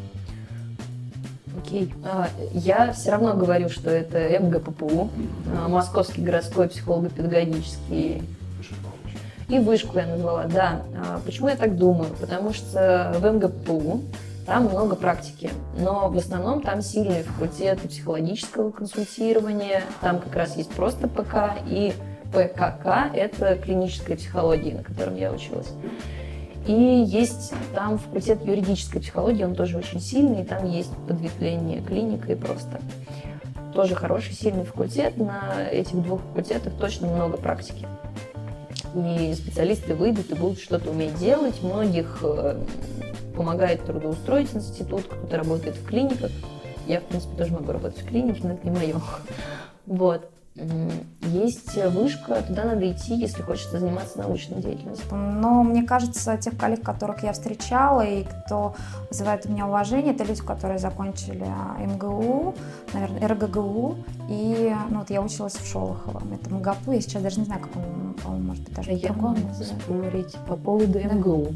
Окей. 1.58 1.94
А, 2.04 2.30
Я 2.54 2.92
все 2.94 3.12
равно 3.12 3.34
говорю, 3.36 3.70
что 3.70 3.90
это 3.90 4.18
МГППУ, 4.40 5.10
а, 5.56 5.68
Московский 5.68 6.22
городской 6.22 6.68
психолого-педагогический 6.68 8.24
И 9.50 9.60
вышку 9.60 9.98
я 10.00 10.08
назвала, 10.08 10.46
да. 10.46 10.82
А, 10.98 11.22
Почему 11.24 11.50
я 11.50 11.56
так 11.56 11.78
думаю? 11.78 12.10
Потому 12.20 12.54
что 12.54 13.16
в 13.20 13.26
МГПУ 13.26 14.02
там 14.46 14.66
много 14.66 14.96
практики, 14.96 15.50
но 15.78 16.10
в 16.10 16.18
основном 16.18 16.62
там 16.62 16.82
сильные 16.82 17.24
факультеты 17.24 17.88
психологического 17.88 18.72
консультирования, 18.72 19.84
там 20.02 20.20
как 20.20 20.36
раз 20.36 20.58
есть 20.58 20.72
просто 20.72 21.08
ПК 21.08 21.58
и 21.66 21.94
ПКК, 22.32 23.10
это 23.14 23.56
клиническая 23.56 24.18
психология, 24.18 24.76
на 24.76 24.84
котором 24.84 25.16
я 25.16 25.32
училась. 25.32 25.70
И 26.68 26.74
есть 26.74 27.54
там 27.76 27.98
факультет 27.98 28.46
юридической 28.46 29.00
психологии, 29.00 29.44
он 29.44 29.56
тоже 29.56 29.78
очень 29.78 30.00
сильный, 30.00 30.42
и 30.42 30.46
там 30.46 30.66
есть 30.70 30.92
подветвление 31.08 31.82
клиника 31.82 32.32
и 32.32 32.36
просто. 32.36 32.80
Тоже 33.74 33.96
хороший, 33.96 34.34
сильный 34.34 34.64
факультет, 34.66 35.18
на 35.18 35.64
этих 35.72 36.02
двух 36.02 36.22
факультетах 36.22 36.74
точно 36.80 37.08
много 37.08 37.38
практики 37.38 37.86
и 38.96 39.34
специалисты 39.34 39.96
выйдут 39.96 40.32
и 40.32 40.36
будут 40.36 40.60
что-то 40.60 40.92
уметь 40.92 41.18
делать. 41.18 41.62
Многих 41.64 42.20
э, 42.22 42.60
помогает 43.34 43.86
трудоустроить 43.86 44.54
институт, 44.56 45.06
кто-то 45.06 45.38
работает 45.38 45.76
в 45.76 45.86
клиниках. 45.86 46.32
Я, 46.88 47.00
в 47.00 47.04
принципе, 47.06 47.36
тоже 47.38 47.54
могу 47.54 47.72
работать 47.72 48.02
в 48.02 48.08
клинике, 48.08 48.42
но 48.44 48.54
это 48.54 48.68
не 48.68 48.76
мое. 48.76 48.96
Вот. 49.86 50.30
Есть 50.56 51.76
вышка, 51.88 52.44
туда 52.44 52.66
надо 52.66 52.92
идти, 52.92 53.16
если 53.16 53.42
хочется 53.42 53.80
заниматься 53.80 54.20
научной 54.20 54.62
деятельностью. 54.62 55.16
Но 55.16 55.64
мне 55.64 55.84
кажется, 55.84 56.38
тех 56.38 56.56
коллег, 56.58 56.82
которых 56.82 57.24
я 57.24 57.34
встречала 57.34 58.02
и 58.02 58.24
кто 58.24 58.76
вызывает 59.10 59.48
у 59.48 59.52
меня 59.52 59.66
уважение, 59.66 60.14
это 60.14 60.24
люди, 60.24 60.42
которые 60.42 60.78
закончили 60.78 61.48
МГУ, 61.80 62.54
наверное, 62.94 63.28
РГГУ, 63.30 63.96
и 64.30 64.76
ну, 64.90 65.00
вот 65.00 65.10
я 65.10 65.22
училась 65.22 65.54
в 65.54 65.66
Шолоховом. 65.66 66.34
Это 66.34 66.54
МГАПУ, 66.54 66.92
я 66.92 67.02
сейчас 67.02 67.24
даже 67.24 67.40
не 67.40 67.46
знаю, 67.46 67.62
как 67.62 67.76
он, 67.76 68.14
по-моему, 68.14 68.48
может 68.50 68.64
быть, 68.64 68.76
даже 68.76 68.92
я 68.92 69.12
могу 69.14 69.40
спорить 69.56 70.36
по 70.48 70.56
поводу 70.56 71.00
МГУ. 71.00 71.48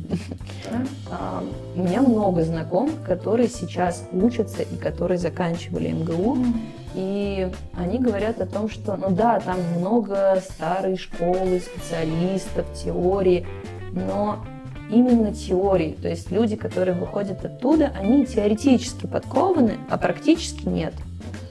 А, 1.12 1.44
у 1.76 1.84
меня 1.84 2.02
много 2.02 2.44
знакомых, 2.44 3.04
которые 3.04 3.48
сейчас 3.48 4.04
учатся 4.12 4.64
и 4.64 4.76
которые 4.76 5.20
заканчивали 5.20 5.92
МГУ, 5.92 6.38
и 6.98 7.52
они 7.76 8.00
говорят 8.00 8.42
о 8.42 8.48
том, 8.48 8.70
что, 8.70 8.98
ну 8.98 9.12
да, 9.12 9.40
там 9.40 9.60
много 9.78 10.42
старой 10.42 10.98
школы, 10.98 11.60
специалистов, 11.60 12.66
теории, 12.74 13.46
но 13.92 14.40
именно 14.90 15.32
теории. 15.32 15.96
То 16.02 16.08
есть 16.08 16.32
люди, 16.32 16.56
которые 16.56 16.96
выходят 16.96 17.46
оттуда, 17.46 17.94
они 17.96 18.26
теоретически 18.26 19.06
подкованы, 19.06 19.78
а 19.92 20.00
практически 20.00 20.68
нет. 20.68 20.94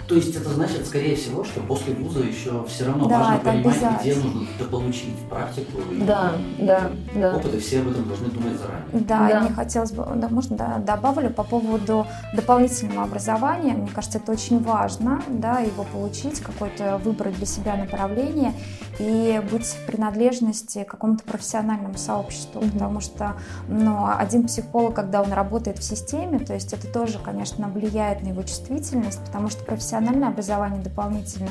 То 0.08 0.14
есть 0.14 0.36
это 0.36 0.50
значит, 0.50 0.86
скорее 0.86 1.16
всего, 1.16 1.42
что 1.42 1.60
после 1.60 1.94
вуза 1.94 2.20
еще 2.20 2.64
все 2.68 2.86
равно 2.86 3.06
да, 3.06 3.18
важно 3.18 3.38
понимать, 3.38 4.00
где 4.00 4.14
нужно 4.14 4.46
получить 4.70 5.18
практику 5.28 5.78
и 5.92 5.98
да, 6.02 6.32
да, 6.58 6.90
да. 7.14 7.36
опыт, 7.36 7.54
и 7.54 7.58
все 7.58 7.80
об 7.80 7.90
этом 7.90 8.06
должны 8.06 8.28
думать 8.28 8.56
заранее. 8.56 8.86
Да, 8.92 9.28
да. 9.28 9.40
мне 9.40 9.50
хотелось 9.50 9.92
бы, 9.92 10.06
да, 10.14 10.28
можно 10.28 10.56
да, 10.56 10.78
добавлю 10.78 11.30
по 11.30 11.42
поводу 11.42 12.06
дополнительного 12.34 13.02
образования. 13.04 13.72
Мне 13.72 13.90
кажется, 13.92 14.18
это 14.18 14.32
очень 14.32 14.62
важно, 14.62 15.22
да, 15.28 15.58
его 15.58 15.84
получить, 15.84 16.40
какое-то 16.40 17.00
выбрать 17.02 17.36
для 17.36 17.46
себя 17.46 17.76
направление 17.76 18.52
и 18.98 19.42
быть 19.50 19.66
в 19.66 19.86
принадлежности 19.86 20.84
к 20.84 20.90
какому-то 20.90 21.24
профессиональному 21.24 21.96
сообществу, 21.96 22.60
mm-hmm. 22.60 22.72
потому 22.72 23.00
что 23.00 23.36
ну, 23.68 24.06
один 24.16 24.46
психолог, 24.46 24.94
когда 24.94 25.22
он 25.22 25.32
работает 25.32 25.78
в 25.78 25.82
системе, 25.82 26.38
то 26.38 26.54
есть 26.54 26.72
это 26.72 26.86
тоже, 26.86 27.18
конечно, 27.18 27.68
влияет 27.68 28.22
на 28.22 28.28
его 28.28 28.42
чувствительность, 28.42 29.24
потому 29.24 29.50
что 29.50 29.64
профессиональное 29.64 30.28
образование 30.28 30.82
дополнительное, 30.82 31.50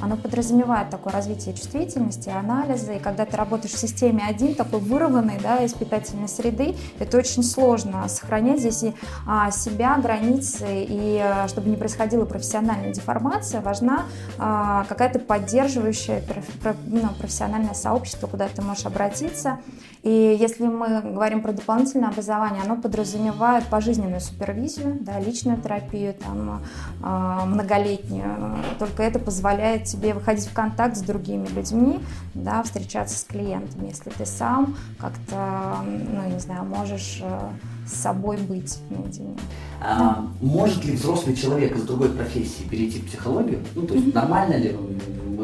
оно 0.00 0.16
подразумевает 0.16 0.90
такое 0.90 1.12
развитие 1.12 1.54
чувствительности, 1.54 2.28
анализа, 2.28 2.94
и 2.94 2.98
когда 2.98 3.24
ты 3.24 3.36
работаешь 3.36 3.72
в 3.74 3.78
системе 3.78 4.24
один, 4.28 4.54
такой 4.54 4.80
вырванной, 4.80 5.38
да, 5.42 5.58
из 5.58 5.72
питательной 5.72 6.28
среды, 6.28 6.76
это 6.98 7.18
очень 7.18 7.42
сложно 7.42 8.08
сохранять 8.08 8.60
здесь 8.60 8.82
и, 8.82 8.94
а, 9.26 9.50
себя, 9.50 9.96
границы, 9.98 10.66
и 10.68 11.18
а, 11.18 11.48
чтобы 11.48 11.70
не 11.70 11.76
происходила 11.76 12.24
профессиональная 12.24 12.92
деформация, 12.92 13.60
важна 13.60 14.04
а, 14.38 14.84
какая-то 14.88 15.18
поддерживающая 15.18 16.20
проф, 16.22 16.76
ну, 16.86 17.08
профессиональное 17.18 17.74
сообщество, 17.74 18.26
куда 18.26 18.48
ты 18.48 18.62
можешь 18.62 18.86
обратиться, 18.86 19.58
и 20.04 20.36
если 20.38 20.66
мы 20.66 21.00
говорим 21.00 21.40
про 21.40 21.52
дополнительное 21.52 22.10
образование, 22.10 22.62
оно 22.62 22.76
подразумевает 22.76 23.64
пожизненную 23.64 24.20
супервизию, 24.20 24.98
да, 25.00 25.18
личную 25.18 25.56
терапию, 25.56 26.12
там, 26.12 26.62
э, 27.02 27.46
многолетнюю. 27.46 28.58
Только 28.78 29.02
это 29.02 29.18
позволяет 29.18 29.84
тебе 29.84 30.12
выходить 30.12 30.46
в 30.46 30.52
контакт 30.52 30.98
с 30.98 31.00
другими 31.00 31.46
людьми, 31.46 32.00
да, 32.34 32.62
встречаться 32.62 33.16
с 33.18 33.24
клиентами, 33.24 33.88
если 33.88 34.10
ты 34.10 34.26
сам 34.26 34.76
как-то, 34.98 35.78
ну, 35.86 36.30
не 36.30 36.38
знаю, 36.38 36.64
можешь 36.64 37.20
э, 37.22 37.40
с 37.86 37.94
собой 37.94 38.36
быть 38.36 38.78
наедине. 38.90 39.38
А, 39.80 40.26
может 40.42 40.84
ли 40.84 40.92
взрослый 40.92 41.34
человек 41.34 41.76
из 41.76 41.82
другой 41.82 42.10
профессии 42.10 42.64
перейти 42.64 42.98
в 42.98 43.06
психологию? 43.06 43.60
Ну, 43.74 43.86
то 43.86 43.94
есть 43.94 44.14
нормально 44.14 44.56
ли 44.56 44.76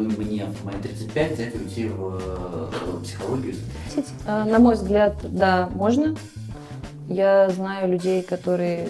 мне 0.09 0.45
в 0.45 0.65
мои 0.65 0.75
35 0.81 1.31
взять 1.33 1.55
и 1.55 1.57
уйти 1.57 1.85
в, 1.87 2.71
психологию? 3.03 3.55
А, 4.27 4.45
на 4.45 4.59
мой 4.59 4.75
взгляд, 4.75 5.15
да, 5.23 5.69
можно. 5.73 6.15
Я 7.07 7.49
знаю 7.49 7.91
людей, 7.91 8.21
которые 8.21 8.89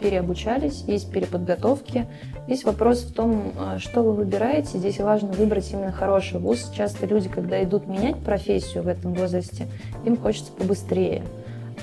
переобучались, 0.00 0.84
есть 0.86 1.10
переподготовки. 1.10 2.06
Здесь 2.46 2.64
вопрос 2.64 3.02
в 3.02 3.12
том, 3.12 3.52
а, 3.58 3.78
что 3.78 4.02
вы 4.02 4.12
выбираете. 4.12 4.78
Здесь 4.78 4.98
важно 4.98 5.28
выбрать 5.28 5.70
именно 5.72 5.92
хороший 5.92 6.40
вуз. 6.40 6.70
Часто 6.74 7.06
люди, 7.06 7.28
когда 7.28 7.62
идут 7.62 7.86
менять 7.86 8.16
профессию 8.16 8.82
в 8.82 8.88
этом 8.88 9.14
возрасте, 9.14 9.66
им 10.04 10.16
хочется 10.16 10.52
побыстрее. 10.52 11.22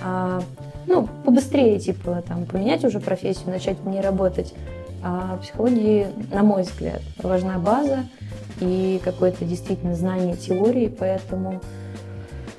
А, 0.03 0.41
ну, 0.87 1.07
побыстрее, 1.23 1.79
типа, 1.79 2.23
там, 2.27 2.45
поменять 2.45 2.83
уже 2.83 2.99
профессию, 2.99 3.49
начать 3.49 3.77
в 3.79 3.87
ней 3.87 4.01
работать. 4.01 4.53
А 5.07 5.35
в 5.35 5.41
психологии, 5.41 6.07
на 6.33 6.41
мой 6.41 6.63
взгляд, 6.63 6.99
важна 7.21 7.59
база 7.59 8.05
и 8.59 8.99
какое-то 9.03 9.45
действительно 9.45 9.93
знание 9.93 10.35
теории, 10.35 10.87
поэтому 10.87 11.61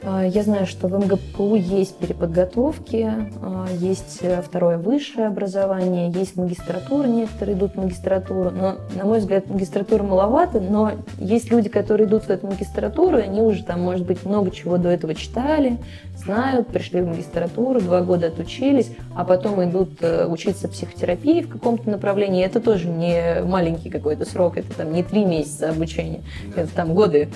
я 0.07 0.43
знаю, 0.45 0.67
что 0.67 0.87
в 0.87 0.93
МГПУ 0.93 1.57
есть 1.57 1.97
переподготовки, 1.97 3.12
а, 3.42 3.66
есть 3.73 4.19
э, 4.23 4.40
второе 4.40 4.79
высшее 4.79 5.27
образование, 5.27 6.11
есть 6.11 6.37
магистратура, 6.37 7.07
некоторые 7.07 7.57
идут 7.57 7.73
в 7.73 7.77
магистратуру, 7.77 8.51
но, 8.51 8.77
на 8.95 9.05
мой 9.05 9.19
взгляд, 9.19 9.49
магистратура 9.49 10.05
маловато, 10.05 10.61
но 10.61 10.92
есть 11.19 11.51
люди, 11.51 11.69
которые 11.69 12.07
идут 12.07 12.25
в 12.25 12.31
эту 12.31 12.47
магистратуру, 12.47 13.19
и 13.19 13.23
они 13.23 13.40
уже 13.42 13.64
там, 13.64 13.81
может 13.81 14.07
быть, 14.07 14.25
много 14.25 14.53
чего 14.53 14.79
до 14.79 14.90
этого 14.90 15.14
читали, 15.14 15.79
знают, 16.16 16.69
пришли 16.69 17.01
в 17.01 17.09
магистратуру, 17.09 17.81
два 17.81 18.01
года 18.03 18.29
отучились, 18.29 18.90
а 19.16 19.25
потом 19.25 19.62
идут 19.69 19.90
э, 20.03 20.27
учиться 20.27 20.69
психотерапии 20.69 21.42
в 21.42 21.49
каком-то 21.49 21.90
направлении. 21.90 22.45
Это 22.45 22.61
тоже 22.61 22.87
не 22.87 23.42
маленький 23.42 23.90
какой-то 23.90 24.25
срок, 24.25 24.57
это 24.57 24.73
там 24.73 24.92
не 24.92 25.03
три 25.03 25.25
месяца 25.25 25.71
обучения, 25.71 26.23
это 26.55 26.73
там 26.73 26.95
годы. 26.95 27.29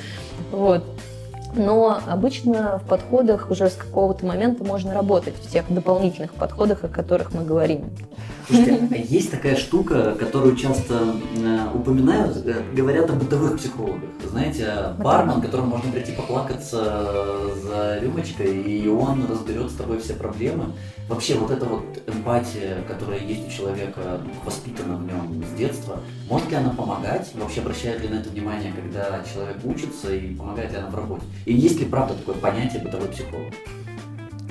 Вот. 0.53 0.85
Но 1.55 1.99
обычно 2.07 2.79
в 2.79 2.89
подходах 2.89 3.51
уже 3.51 3.69
с 3.69 3.75
какого-то 3.75 4.25
момента 4.25 4.65
можно 4.65 4.95
работать, 4.95 5.35
в 5.35 5.51
тех 5.51 5.65
дополнительных 5.69 6.33
подходах, 6.33 6.85
о 6.85 6.89
которых 6.89 7.33
мы 7.33 7.45
говорим. 7.45 7.91
Слушайте, 8.51 9.07
есть 9.09 9.31
такая 9.31 9.55
штука, 9.55 10.17
которую 10.19 10.57
часто 10.57 11.15
э, 11.37 11.69
упоминают, 11.73 12.45
э, 12.45 12.63
говорят 12.75 13.09
о 13.09 13.13
бытовых 13.13 13.57
психологах. 13.59 14.11
Знаете, 14.29 14.95
бармен, 14.99 15.41
которому 15.41 15.69
можно 15.69 15.93
прийти 15.93 16.13
поплакаться 16.13 17.55
за 17.63 17.99
рюмочкой, 18.01 18.61
и 18.61 18.89
он 18.89 19.25
разберет 19.31 19.71
с 19.71 19.75
тобой 19.75 20.01
все 20.01 20.15
проблемы. 20.15 20.73
Вообще 21.09 21.35
вот 21.35 21.53
эта 21.53 21.65
вот 21.65 21.85
эмпатия, 22.09 22.83
которая 22.89 23.21
есть 23.21 23.47
у 23.47 23.51
человека, 23.51 24.21
воспитана 24.45 24.97
в 24.97 25.05
нем 25.05 25.45
с 25.45 25.57
детства, 25.57 26.01
может 26.29 26.51
ли 26.51 26.57
она 26.57 26.71
помогать? 26.71 27.31
Вообще 27.35 27.61
обращает 27.61 28.03
ли 28.03 28.09
на 28.09 28.15
это 28.17 28.31
внимание, 28.31 28.73
когда 28.73 29.23
человек 29.33 29.59
учится, 29.65 30.13
и 30.13 30.35
помогает 30.35 30.73
ли 30.73 30.79
она 30.79 30.89
в 30.89 30.95
работе? 30.97 31.23
И 31.45 31.55
есть 31.55 31.79
ли 31.79 31.87
правда 31.87 32.15
такое 32.15 32.35
понятие 32.35 32.83
бытовой 32.83 33.09
психолог? 33.09 33.55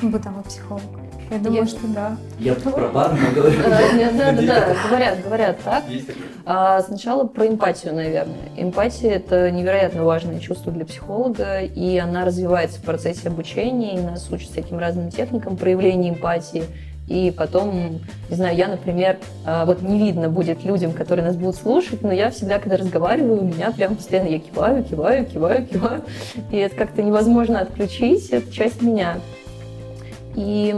Бытовой 0.01 0.43
психолог. 0.43 1.08
Я 1.29 1.37
думаю, 1.37 1.67
что 1.67 1.87
да. 1.87 2.17
Я 2.39 2.55
про 2.55 2.87
бармена 2.87 3.31
говорю. 3.35 3.59
Да, 3.61 4.31
да, 4.31 4.41
да, 4.41 4.75
говорят, 4.87 5.23
говорят 5.23 5.57
так. 5.63 5.83
А, 6.45 6.81
сначала 6.81 7.25
про 7.25 7.47
эмпатию, 7.47 7.93
наверное. 7.93 8.49
Эмпатия– 8.57 9.11
это 9.11 9.51
невероятно 9.51 10.03
важное 10.03 10.39
чувство 10.39 10.71
для 10.71 10.85
психолога, 10.85 11.59
и 11.61 11.97
она 11.97 12.25
развивается 12.25 12.79
в 12.79 12.83
процессе 12.83 13.27
обучения, 13.27 13.95
и 13.95 14.01
нас 14.01 14.27
учат 14.31 14.49
всяким 14.49 14.79
разным 14.79 15.11
техникам 15.11 15.55
проявления 15.55 16.09
эмпатии. 16.09 16.63
И 17.07 17.33
потом, 17.35 18.01
не 18.29 18.35
знаю, 18.35 18.55
я, 18.55 18.67
например, 18.67 19.17
а, 19.45 19.65
вот 19.65 19.81
не 19.83 19.99
видно 19.99 20.29
будет 20.29 20.63
людям, 20.63 20.93
которые 20.93 21.25
нас 21.25 21.35
будут 21.35 21.55
слушать, 21.55 22.01
но 22.01 22.11
я 22.11 22.31
всегда, 22.31 22.57
когда 22.59 22.77
разговариваю, 22.77 23.41
у 23.41 23.45
меня 23.45 23.71
прям 23.71 23.95
постоянно 23.95 24.29
я 24.29 24.39
киваю, 24.39 24.83
киваю, 24.83 25.25
киваю, 25.25 25.65
киваю. 25.65 26.03
И 26.51 26.57
это 26.57 26.75
как-то 26.75 27.03
невозможно 27.03 27.61
отключить, 27.61 28.29
это 28.29 28.51
часть 28.51 28.81
меня. 28.81 29.19
И 30.35 30.75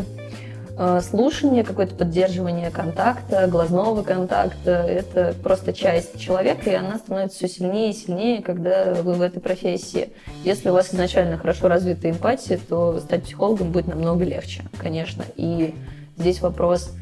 слушание, 1.01 1.63
какое-то 1.63 1.95
поддерживание 1.95 2.71
контакта, 2.71 3.47
глазного 3.47 4.01
контакта. 4.01 4.71
Это 4.71 5.35
просто 5.43 5.73
часть 5.73 6.19
человека, 6.19 6.69
и 6.69 6.73
она 6.73 6.97
становится 6.97 7.37
все 7.37 7.47
сильнее 7.47 7.91
и 7.91 7.93
сильнее, 7.93 8.41
когда 8.41 8.95
вы 8.95 9.13
в 9.13 9.21
этой 9.21 9.39
профессии. 9.39 10.09
Если 10.43 10.69
у 10.69 10.73
вас 10.73 10.93
изначально 10.93 11.37
хорошо 11.37 11.67
развита 11.67 12.09
эмпатия, 12.09 12.57
то 12.57 12.99
стать 12.99 13.23
психологом 13.23 13.71
будет 13.71 13.87
намного 13.87 14.23
легче, 14.23 14.63
конечно. 14.77 15.23
И 15.35 15.75
здесь 16.17 16.41
вопрос 16.41 16.93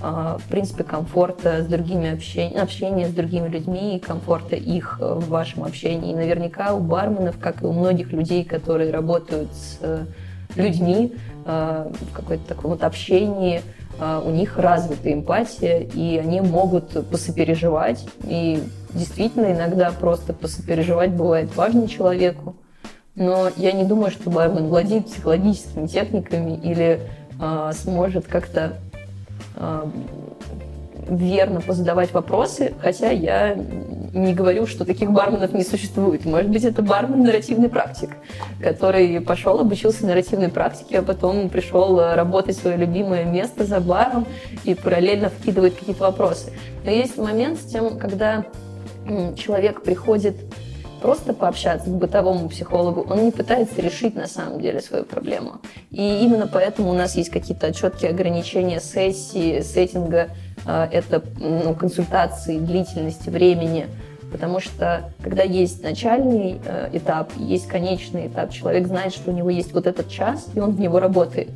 э, 0.00 0.36
в 0.38 0.48
принципе, 0.48 0.82
комфорта 0.82 1.62
с 1.62 1.66
другими 1.66 2.12
общения, 2.12 2.60
общения 2.60 3.06
с 3.06 3.12
другими 3.12 3.48
людьми 3.48 4.02
комфорта 4.04 4.56
их 4.56 4.98
э, 5.00 5.14
в 5.14 5.28
вашем 5.28 5.62
общении. 5.62 6.12
И 6.12 6.16
наверняка 6.16 6.74
у 6.74 6.80
барменов, 6.80 7.38
как 7.38 7.62
и 7.62 7.66
у 7.66 7.72
многих 7.72 8.10
людей, 8.12 8.44
которые 8.44 8.90
работают 8.90 9.50
с 9.52 9.78
людьми, 10.56 11.12
Э, 11.12 11.37
в 11.48 12.12
какой-то 12.12 12.46
таком 12.46 12.72
вот 12.72 12.84
общении, 12.84 13.62
э, 13.98 14.22
у 14.24 14.30
них 14.30 14.58
развита 14.58 15.12
эмпатия, 15.12 15.80
и 15.80 16.18
они 16.18 16.40
могут 16.40 17.08
посопереживать. 17.10 18.06
И 18.24 18.62
действительно, 18.92 19.52
иногда 19.52 19.90
просто 19.90 20.32
посопереживать 20.32 21.10
бывает 21.10 21.54
важно 21.56 21.88
человеку. 21.88 22.56
Но 23.14 23.48
я 23.56 23.72
не 23.72 23.84
думаю, 23.84 24.10
что 24.10 24.30
бармен 24.30 24.68
владеет 24.68 25.06
психологическими 25.06 25.86
техниками 25.86 26.56
или 26.62 27.00
э, 27.40 27.72
сможет 27.74 28.26
как-то 28.26 28.74
э, 29.56 29.86
верно 31.08 31.60
позадавать 31.60 32.12
вопросы, 32.12 32.74
хотя 32.80 33.10
я 33.10 33.56
не 34.14 34.34
говорю, 34.34 34.66
что 34.66 34.84
таких 34.84 35.10
барменов 35.10 35.52
не 35.52 35.64
существует. 35.64 36.24
Может 36.24 36.50
быть, 36.50 36.64
это 36.64 36.82
бармен 36.82 37.22
нарративный 37.22 37.68
практик, 37.68 38.10
который 38.62 39.20
пошел, 39.20 39.60
обучился 39.60 40.06
нарративной 40.06 40.48
практике, 40.48 40.98
а 40.98 41.02
потом 41.02 41.48
пришел 41.48 41.98
работать 42.14 42.56
в 42.56 42.60
свое 42.60 42.76
любимое 42.76 43.24
место 43.24 43.64
за 43.64 43.80
баром 43.80 44.26
и 44.64 44.74
параллельно 44.74 45.28
вкидывает 45.28 45.74
какие-то 45.74 46.04
вопросы. 46.04 46.52
Но 46.84 46.90
есть 46.90 47.18
момент 47.18 47.60
с 47.60 47.64
тем, 47.64 47.98
когда 47.98 48.44
человек 49.36 49.82
приходит 49.82 50.36
просто 51.00 51.32
пообщаться 51.32 51.88
к 51.88 51.94
бытовому 51.94 52.48
психологу, 52.48 53.06
он 53.08 53.26
не 53.26 53.30
пытается 53.30 53.80
решить 53.80 54.16
на 54.16 54.26
самом 54.26 54.60
деле 54.60 54.80
свою 54.80 55.04
проблему. 55.04 55.60
И 55.90 56.24
именно 56.24 56.48
поэтому 56.48 56.90
у 56.90 56.94
нас 56.94 57.16
есть 57.16 57.30
какие-то 57.30 57.72
четкие 57.72 58.10
ограничения 58.10 58.80
сессии, 58.80 59.60
сеттинга, 59.60 60.30
это 60.66 61.22
ну, 61.38 61.74
консультации, 61.74 62.58
длительности 62.58 63.28
времени. 63.30 63.86
Потому 64.30 64.60
что 64.60 65.10
когда 65.22 65.42
есть 65.42 65.82
начальный 65.82 66.60
э, 66.64 66.90
этап, 66.92 67.32
есть 67.36 67.66
конечный 67.66 68.26
этап, 68.26 68.52
человек 68.52 68.86
знает, 68.86 69.14
что 69.14 69.30
у 69.30 69.34
него 69.34 69.48
есть 69.48 69.72
вот 69.72 69.86
этот 69.86 70.10
час, 70.10 70.48
и 70.54 70.60
он 70.60 70.72
в 70.72 70.80
него 70.80 71.00
работает. 71.00 71.48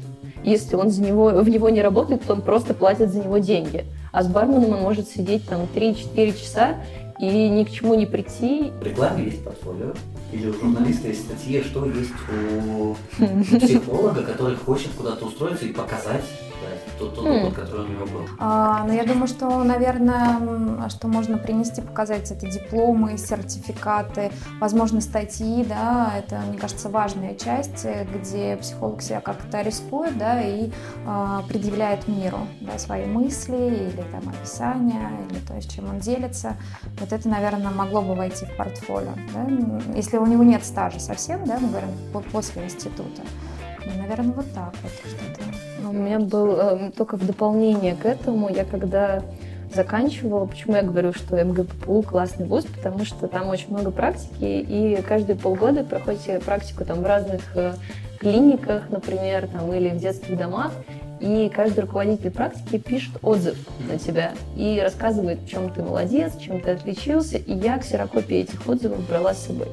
Если 0.42 0.74
он 0.74 0.90
за 0.90 1.02
него, 1.02 1.28
в 1.28 1.48
него 1.48 1.68
не 1.68 1.82
работает, 1.82 2.22
то 2.22 2.32
он 2.32 2.40
просто 2.40 2.74
платит 2.74 3.12
за 3.12 3.20
него 3.20 3.38
деньги. 3.38 3.84
А 4.10 4.22
с 4.22 4.26
барменом 4.26 4.72
он 4.72 4.80
может 4.80 5.08
сидеть 5.08 5.46
там 5.48 5.68
3-4 5.74 6.40
часа 6.40 6.76
и 7.18 7.48
ни 7.48 7.64
к 7.64 7.70
чему 7.70 7.94
не 7.94 8.06
прийти. 8.06 8.72
В 8.80 8.84
рекламе 8.84 9.24
есть 9.24 9.44
портфолио, 9.44 9.92
или 10.32 10.48
у 10.48 10.54
журналиста 10.54 11.08
есть 11.08 11.26
статьи, 11.26 11.62
что 11.62 11.86
есть 11.86 12.10
у 12.68 12.96
психолога, 13.58 14.22
который 14.22 14.56
хочет 14.56 14.90
куда-то 14.96 15.26
устроиться 15.26 15.66
и 15.66 15.72
показать 15.72 16.24
тот, 16.98 17.14
тот 17.14 17.26
опыт, 17.26 17.54
который 17.54 17.86
у 17.86 17.88
него 17.88 18.06
был? 18.06 18.26
А, 18.38 18.84
ну, 18.86 18.92
я 18.92 19.04
думаю, 19.04 19.26
что, 19.26 19.62
наверное, 19.64 20.88
что 20.88 21.08
можно 21.08 21.38
принести, 21.38 21.80
показать 21.82 22.30
это 22.30 22.46
дипломы, 22.50 23.16
сертификаты, 23.18 24.30
возможно, 24.60 25.00
статьи, 25.00 25.64
да, 25.64 26.12
это, 26.16 26.40
мне 26.48 26.58
кажется, 26.58 26.88
важная 26.88 27.34
часть, 27.34 27.86
где 28.14 28.56
психолог 28.56 29.02
себя 29.02 29.20
как-то 29.20 29.62
рискует, 29.62 30.16
да, 30.18 30.40
и 30.40 30.70
а, 31.06 31.42
предъявляет 31.48 32.08
миру, 32.08 32.46
да, 32.60 32.78
свои 32.78 33.04
мысли 33.06 33.56
или 33.56 34.04
там 34.10 34.28
описания, 34.28 35.10
или 35.30 35.38
то, 35.40 35.60
с 35.60 35.66
чем 35.66 35.88
он 35.88 35.98
делится. 35.98 36.56
Вот 36.98 37.12
это, 37.12 37.28
наверное, 37.28 37.70
могло 37.70 38.02
бы 38.02 38.14
войти 38.14 38.46
в 38.46 38.56
портфолио, 38.56 39.12
да? 39.34 39.46
если 39.94 40.18
у 40.18 40.26
него 40.26 40.42
нет 40.42 40.64
стажа 40.64 41.00
совсем, 41.00 41.44
да, 41.44 41.58
мы 41.58 41.68
говорим, 41.68 41.90
после 42.32 42.64
института. 42.64 43.22
Ну, 43.86 43.92
наверное, 44.00 44.34
вот 44.34 44.46
так 44.54 44.72
вот 44.82 44.92
что-то. 44.92 45.42
Ну, 45.82 45.90
у 45.90 45.92
меня 45.92 46.18
был 46.20 46.56
э, 46.56 46.90
только 46.96 47.16
в 47.16 47.26
дополнение 47.26 47.94
к 47.94 48.06
этому, 48.06 48.48
я 48.48 48.64
когда 48.64 49.22
заканчивала, 49.74 50.46
почему 50.46 50.76
я 50.76 50.82
говорю, 50.82 51.12
что 51.12 51.42
МГППУ 51.42 52.02
классный 52.02 52.46
вуз, 52.46 52.64
потому 52.64 53.04
что 53.04 53.26
там 53.26 53.48
очень 53.48 53.70
много 53.70 53.90
практики, 53.90 54.44
и 54.44 55.00
каждые 55.02 55.36
полгода 55.36 55.82
проходите 55.84 56.38
практику 56.40 56.84
там 56.84 57.00
в 57.00 57.06
разных 57.06 57.40
э, 57.56 57.74
клиниках, 58.18 58.90
например, 58.90 59.48
там, 59.48 59.72
или 59.72 59.88
в 59.90 59.98
детских 59.98 60.36
домах, 60.36 60.72
и 61.20 61.50
каждый 61.54 61.80
руководитель 61.80 62.30
практики 62.30 62.78
пишет 62.78 63.12
отзыв 63.22 63.56
на 63.88 63.98
тебя 63.98 64.32
и 64.56 64.80
рассказывает, 64.82 65.40
в 65.40 65.48
чем 65.48 65.70
ты 65.70 65.82
молодец, 65.82 66.36
чем 66.36 66.60
ты 66.60 66.72
отличился, 66.72 67.38
и 67.38 67.54
я 67.54 67.78
ксерокопии 67.78 68.38
этих 68.38 68.66
отзывов 68.68 69.06
брала 69.08 69.32
с 69.32 69.46
собой. 69.46 69.68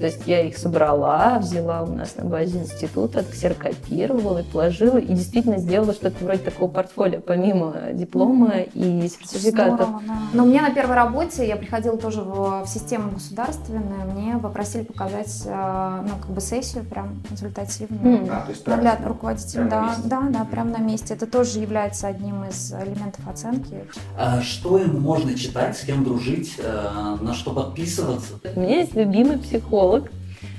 То 0.00 0.06
есть 0.06 0.22
я 0.26 0.40
их 0.40 0.56
собрала, 0.56 1.38
взяла 1.40 1.82
у 1.82 1.94
нас 1.94 2.16
на 2.16 2.24
базе 2.24 2.60
института, 2.60 3.20
отксерокопировала 3.20 4.38
и 4.38 4.42
положила, 4.44 4.96
и 4.96 5.12
действительно 5.12 5.58
сделала 5.58 5.92
что-то 5.92 6.24
вроде 6.24 6.38
такого 6.38 6.70
портфолио, 6.70 7.20
помимо 7.20 7.74
диплома 7.92 8.60
и 8.72 9.06
сертификатов. 9.08 9.88
Здорово, 9.88 10.02
да. 10.06 10.18
Но 10.32 10.46
мне 10.46 10.62
на 10.62 10.70
первой 10.70 10.94
работе, 10.94 11.46
я 11.46 11.56
приходила 11.56 11.98
тоже 11.98 12.22
в, 12.22 12.64
в 12.64 12.66
систему 12.66 13.10
государственную, 13.10 14.10
мне 14.14 14.38
попросили 14.38 14.84
показать 14.84 15.42
э, 15.44 16.02
ну, 16.08 16.16
как 16.18 16.30
бы 16.30 16.40
сессию 16.40 16.84
прям 16.84 17.20
консультативную. 17.28 18.20
Mm. 18.20 18.30
А, 18.30 18.40
то 18.40 18.50
есть 18.50 18.64
для 18.64 18.98
руководителя. 19.04 19.64
Да, 19.64 19.96
да, 20.04 20.22
да, 20.30 20.44
прям 20.46 20.70
на 20.70 20.78
месте. 20.78 21.12
Это 21.12 21.26
тоже 21.26 21.58
является 21.58 22.06
одним 22.06 22.44
из 22.44 22.72
элементов 22.72 23.28
оценки. 23.28 23.84
А 24.16 24.40
что 24.40 24.78
ему 24.78 24.98
можно 24.98 25.34
читать, 25.34 25.76
с 25.76 25.82
кем 25.82 26.04
дружить, 26.04 26.54
э, 26.58 27.16
на 27.20 27.34
что 27.34 27.52
подписываться? 27.52 28.40
У 28.56 28.60
меня 28.60 28.78
есть 28.78 28.94
любимый 28.94 29.38
психолог, 29.38 29.89
психолог. 29.90 30.10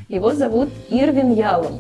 Его 0.10 0.34
зовут 0.34 0.70
Ирвин 0.90 1.34
Ялом. 1.34 1.80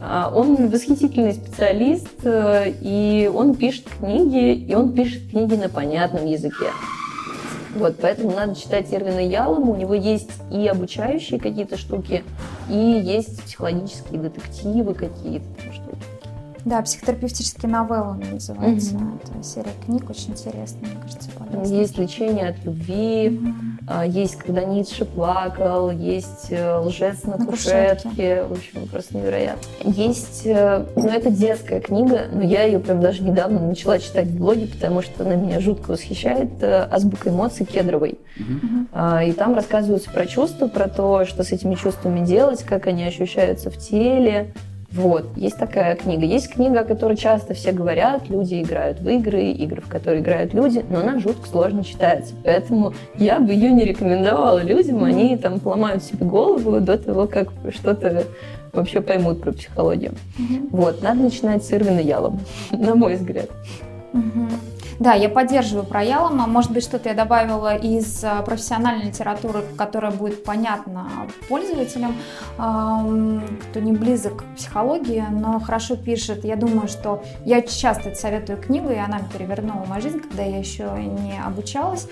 Он 0.00 0.68
восхитительный 0.68 1.32
специалист, 1.32 2.06
э, 2.22 2.72
и 2.80 3.28
он 3.34 3.56
пишет 3.56 3.84
книги, 3.98 4.54
и 4.54 4.72
он 4.72 4.92
пишет 4.92 5.28
книги 5.28 5.56
на 5.56 5.68
понятном 5.68 6.24
языке. 6.24 6.66
Вот, 7.74 7.96
поэтому 8.00 8.30
надо 8.30 8.54
читать 8.54 8.86
Ирвина 8.92 9.26
Ялома. 9.26 9.72
У 9.72 9.76
него 9.76 9.94
есть 9.94 10.30
и 10.52 10.68
обучающие 10.68 11.40
какие-то 11.40 11.76
штуки, 11.76 12.22
и 12.70 12.76
есть 12.76 13.42
психологические 13.42 14.20
детективы 14.20 14.94
какие-то. 14.94 15.46
Да, 16.68 16.82
психотерапевтические 16.82 17.72
новеллы 17.72 18.16
называется. 18.30 18.94
Mm-hmm. 18.94 19.20
Это 19.24 19.42
серия 19.42 19.72
книг 19.86 20.10
очень 20.10 20.32
интересная, 20.32 20.90
мне 20.90 21.00
кажется, 21.00 21.30
полезная. 21.30 21.78
Есть 21.78 21.96
лечение 21.96 22.48
от 22.50 22.62
любви, 22.62 23.28
mm-hmm. 23.28 24.08
есть 24.10 24.36
когда 24.36 24.64
Ницше 24.64 25.06
плакал, 25.06 25.90
есть 25.90 26.48
э, 26.50 26.76
лжец 26.76 27.22
на, 27.24 27.38
на 27.38 27.46
кушетке. 27.46 28.02
кушетке. 28.02 28.44
В 28.44 28.52
общем, 28.52 28.88
просто 28.88 29.16
невероятно. 29.16 29.62
Есть, 29.82 30.42
э, 30.44 30.84
ну 30.94 31.08
это 31.08 31.30
детская 31.30 31.80
книга, 31.80 32.26
но 32.30 32.42
я 32.42 32.64
ее 32.64 32.80
прям 32.80 33.00
даже 33.00 33.22
недавно 33.22 33.60
начала 33.60 33.98
читать 33.98 34.26
в 34.26 34.36
блоге, 34.36 34.66
потому 34.66 35.00
что 35.00 35.24
она 35.24 35.36
меня 35.36 35.60
жутко 35.60 35.92
восхищает. 35.92 36.62
Э, 36.62 36.86
Азбука 36.90 37.30
эмоций 37.30 37.64
Кедровой. 37.64 38.18
Mm-hmm. 38.38 39.28
И 39.30 39.32
там 39.32 39.54
рассказываются 39.54 40.10
про 40.10 40.26
чувства, 40.26 40.68
про 40.68 40.86
то, 40.88 41.24
что 41.24 41.42
с 41.44 41.50
этими 41.50 41.76
чувствами 41.76 42.24
делать, 42.26 42.62
как 42.62 42.86
они 42.86 43.04
ощущаются 43.04 43.70
в 43.70 43.78
теле, 43.78 44.52
вот, 44.90 45.26
есть 45.36 45.58
такая 45.58 45.96
книга. 45.96 46.24
Есть 46.24 46.48
книга, 46.50 46.80
о 46.80 46.84
которой 46.84 47.16
часто 47.16 47.52
все 47.52 47.72
говорят, 47.72 48.30
люди 48.30 48.62
играют 48.62 49.00
в 49.00 49.08
игры, 49.08 49.44
игры, 49.50 49.82
в 49.82 49.88
которые 49.88 50.22
играют 50.22 50.54
люди, 50.54 50.82
но 50.88 51.00
она 51.00 51.18
жутко 51.18 51.46
сложно 51.46 51.84
читается. 51.84 52.34
Поэтому 52.42 52.94
я 53.16 53.38
бы 53.38 53.52
ее 53.52 53.70
не 53.70 53.84
рекомендовала 53.84 54.62
людям, 54.62 55.04
они 55.04 55.36
там 55.36 55.60
поломают 55.60 56.02
себе 56.02 56.24
голову 56.24 56.80
до 56.80 56.96
того, 56.96 57.26
как 57.26 57.48
что-то 57.70 58.24
вообще 58.72 59.02
поймут 59.02 59.42
про 59.42 59.52
психологию. 59.52 60.12
Mm-hmm. 60.38 60.68
Вот, 60.70 61.02
надо 61.02 61.20
начинать 61.20 61.64
с 61.64 61.72
Ирвина 61.72 62.00
Ялом, 62.00 62.40
на 62.70 62.94
мой 62.94 63.16
взгляд. 63.16 63.50
Mm-hmm. 64.14 64.77
Да, 64.98 65.14
я 65.14 65.28
поддерживаю 65.28 65.86
про 65.86 66.02
Ялома. 66.02 66.46
Может 66.48 66.72
быть, 66.72 66.82
что-то 66.82 67.08
я 67.08 67.14
добавила 67.14 67.76
из 67.76 68.24
а, 68.24 68.42
профессиональной 68.42 69.06
литературы, 69.06 69.62
которая 69.76 70.10
будет 70.10 70.42
понятна 70.42 71.08
пользователям, 71.48 72.16
кто 72.56 73.80
не 73.80 73.92
близок 73.92 74.42
к 74.42 74.56
психологии, 74.56 75.24
но 75.30 75.60
хорошо 75.60 75.96
пишет. 75.96 76.44
Я 76.44 76.56
думаю, 76.56 76.88
что 76.88 77.22
я 77.44 77.62
часто 77.62 78.14
советую 78.14 78.60
книгу, 78.60 78.90
и 78.90 78.96
она 78.96 79.20
перевернула 79.32 79.84
мою 79.86 80.02
жизнь, 80.02 80.20
когда 80.20 80.42
я 80.42 80.58
еще 80.58 80.90
не 80.96 81.40
обучалась 81.40 82.08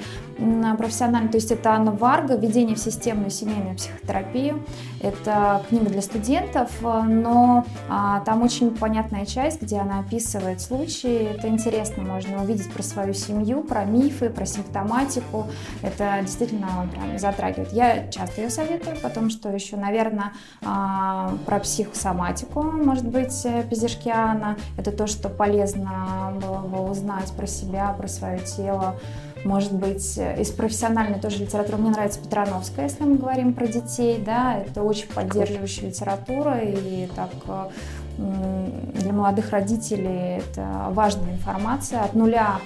профессионально. 0.79 1.29
То 1.29 1.39
есть 1.39 1.51
это 1.51 1.71
Анна 1.71 1.93
Варга 1.93 2.37
«Введение 2.37 2.77
в 2.77 2.79
системную 2.79 3.31
семейную 3.31 3.77
психотерапию». 3.77 4.63
Это 5.01 5.63
книга 5.69 5.87
для 5.87 6.03
студентов, 6.03 6.71
но 6.83 7.65
а, 7.89 8.21
там 8.21 8.43
очень 8.43 8.75
понятная 8.75 9.27
часть, 9.27 9.63
где 9.63 9.77
она 9.79 10.01
описывает 10.01 10.61
случаи. 10.61 11.35
Это 11.35 11.49
интересно, 11.49 12.03
можно 12.03 12.43
увидеть 12.43 12.73
про 12.77 12.83
свою 12.83 13.15
семью, 13.15 13.63
про 13.63 13.85
мифы, 13.85 14.29
про 14.29 14.45
симптоматику. 14.45 15.47
Это 15.83 16.19
действительно 16.21 16.87
прям 16.93 17.19
затрагивает. 17.19 17.73
Я 17.73 18.09
часто 18.09 18.43
ее 18.43 18.51
советую, 18.51 18.97
потом 19.03 19.31
что 19.31 19.49
еще, 19.49 19.77
наверное, 19.77 20.33
а, 20.63 21.35
про 21.47 21.59
психосоматику, 21.61 22.63
может 22.63 23.07
быть, 23.07 23.47
э, 23.47 23.63
Пизишкиана. 23.69 24.59
Это 24.77 24.93
то, 24.93 25.07
что 25.07 25.31
полезно 25.31 26.35
было 26.35 26.59
бы 26.59 26.91
узнать 26.91 27.33
про 27.33 27.47
себя, 27.47 27.95
про 27.99 28.09
свое 28.09 28.41
тело. 28.41 28.97
Может 29.45 29.73
быть, 29.73 30.19
э, 30.19 30.41
из 30.43 30.51
профессиональной 30.51 31.19
тоже 31.19 31.39
литературы. 31.39 31.79
Мне 31.79 31.91
нравится 31.91 32.21
Петрановская, 32.21 32.87
если 32.87 33.05
мы 33.05 33.17
говорим 33.17 33.55
про 33.55 33.67
детей, 33.67 34.23
да, 34.25 34.59
это 34.59 34.83
очень 34.83 35.09
поддерживающая 35.09 35.89
литература, 35.89 36.59
и 36.59 37.07
так 37.15 37.31
э, 37.47 37.69
для 38.17 39.13
молодых 39.13 39.51
родителей 39.51 40.39
это 40.39 40.89
важная 40.91 41.35
информация. 41.35 42.03
От 42.03 42.15
нуля 42.15 42.59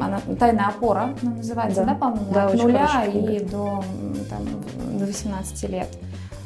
она, 0.00 0.20
тайная 0.38 0.66
опора 0.66 1.14
она 1.22 1.36
называется, 1.36 1.82
да, 1.82 1.92
да 1.92 1.94
по-моему? 1.94 2.32
Да, 2.32 2.46
От 2.46 2.54
нуля 2.54 3.04
и 3.06 3.40
до, 3.40 3.84
там, 4.28 4.98
до 4.98 5.06
18 5.06 5.70
лет. 5.70 5.88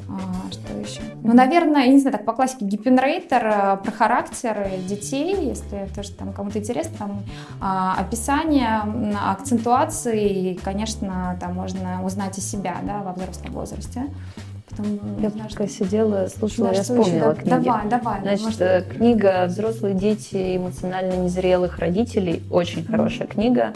А, 0.08 0.50
что 0.50 0.78
еще? 0.78 1.00
Ну, 1.22 1.32
наверное, 1.32 1.86
я 1.86 1.92
не 1.92 1.98
знаю, 1.98 2.12
так 2.12 2.26
по 2.26 2.34
классике 2.34 2.66
Гиппенрейтер 2.66 3.46
э, 3.46 3.76
про 3.82 3.92
характеры 3.92 4.78
детей, 4.86 5.34
если 5.48 5.88
тоже 5.94 6.12
там 6.12 6.32
кому-то 6.34 6.58
интересно, 6.58 6.92
там 6.98 7.22
а, 7.60 7.96
описание, 7.98 8.82
акцентуации, 9.18 10.52
и, 10.52 10.54
конечно, 10.54 11.38
там 11.40 11.54
можно 11.54 12.04
узнать 12.04 12.36
и 12.36 12.40
себя, 12.42 12.76
да, 12.82 12.98
во 12.98 13.12
взрослом 13.12 13.52
возрасте 13.52 14.10
Потом, 14.76 15.20
Я 15.20 15.30
знаю, 15.30 15.50
пока 15.50 15.66
сидела, 15.66 16.28
слушала, 16.28 16.70
Да, 16.70 16.76
я 16.76 16.82
вспомнила 16.82 17.34
книги. 17.34 17.64
Давай, 17.64 17.88
давай. 17.88 18.20
Значит, 18.22 18.44
может, 18.44 18.60
э, 18.62 18.84
книга 18.96 19.44
«Взрослые 19.46 19.94
дети 19.94 20.56
эмоционально 20.56 21.14
незрелых 21.14 21.78
родителей» 21.78 22.42
очень 22.50 22.84
хорошая 22.84 23.26
книга. 23.26 23.74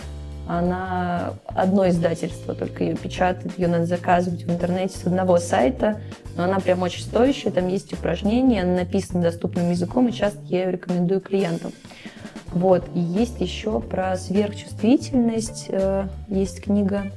Она 0.49 1.35
одно 1.47 1.89
издательство 1.89 2.55
только 2.55 2.85
ее 2.85 2.95
печатает, 2.95 3.59
ее 3.59 3.67
надо 3.67 3.85
заказывать 3.87 4.45
в 4.45 4.51
интернете 4.51 4.97
с 4.97 5.05
одного 5.05 5.39
сайта, 5.39 6.01
но 6.37 6.45
она 6.45 6.61
прям 6.61 6.83
очень 6.83 7.03
стоящая, 7.03 7.51
там 7.51 7.67
есть 7.67 7.93
упражнения, 7.93 8.63
она 8.63 8.77
написана 8.77 9.23
доступным 9.23 9.71
языком, 9.71 10.07
и 10.09 10.13
часто 10.13 10.39
я 10.45 10.65
ее 10.65 10.71
рекомендую 10.73 11.21
клиентам. 11.21 11.73
Вот, 12.53 12.85
и 12.95 13.01
есть 13.01 13.41
еще 13.41 13.81
про 13.81 14.17
сверхчувствительность, 14.17 15.67
э, 15.69 16.07
есть 16.29 16.63
книга 16.63 17.11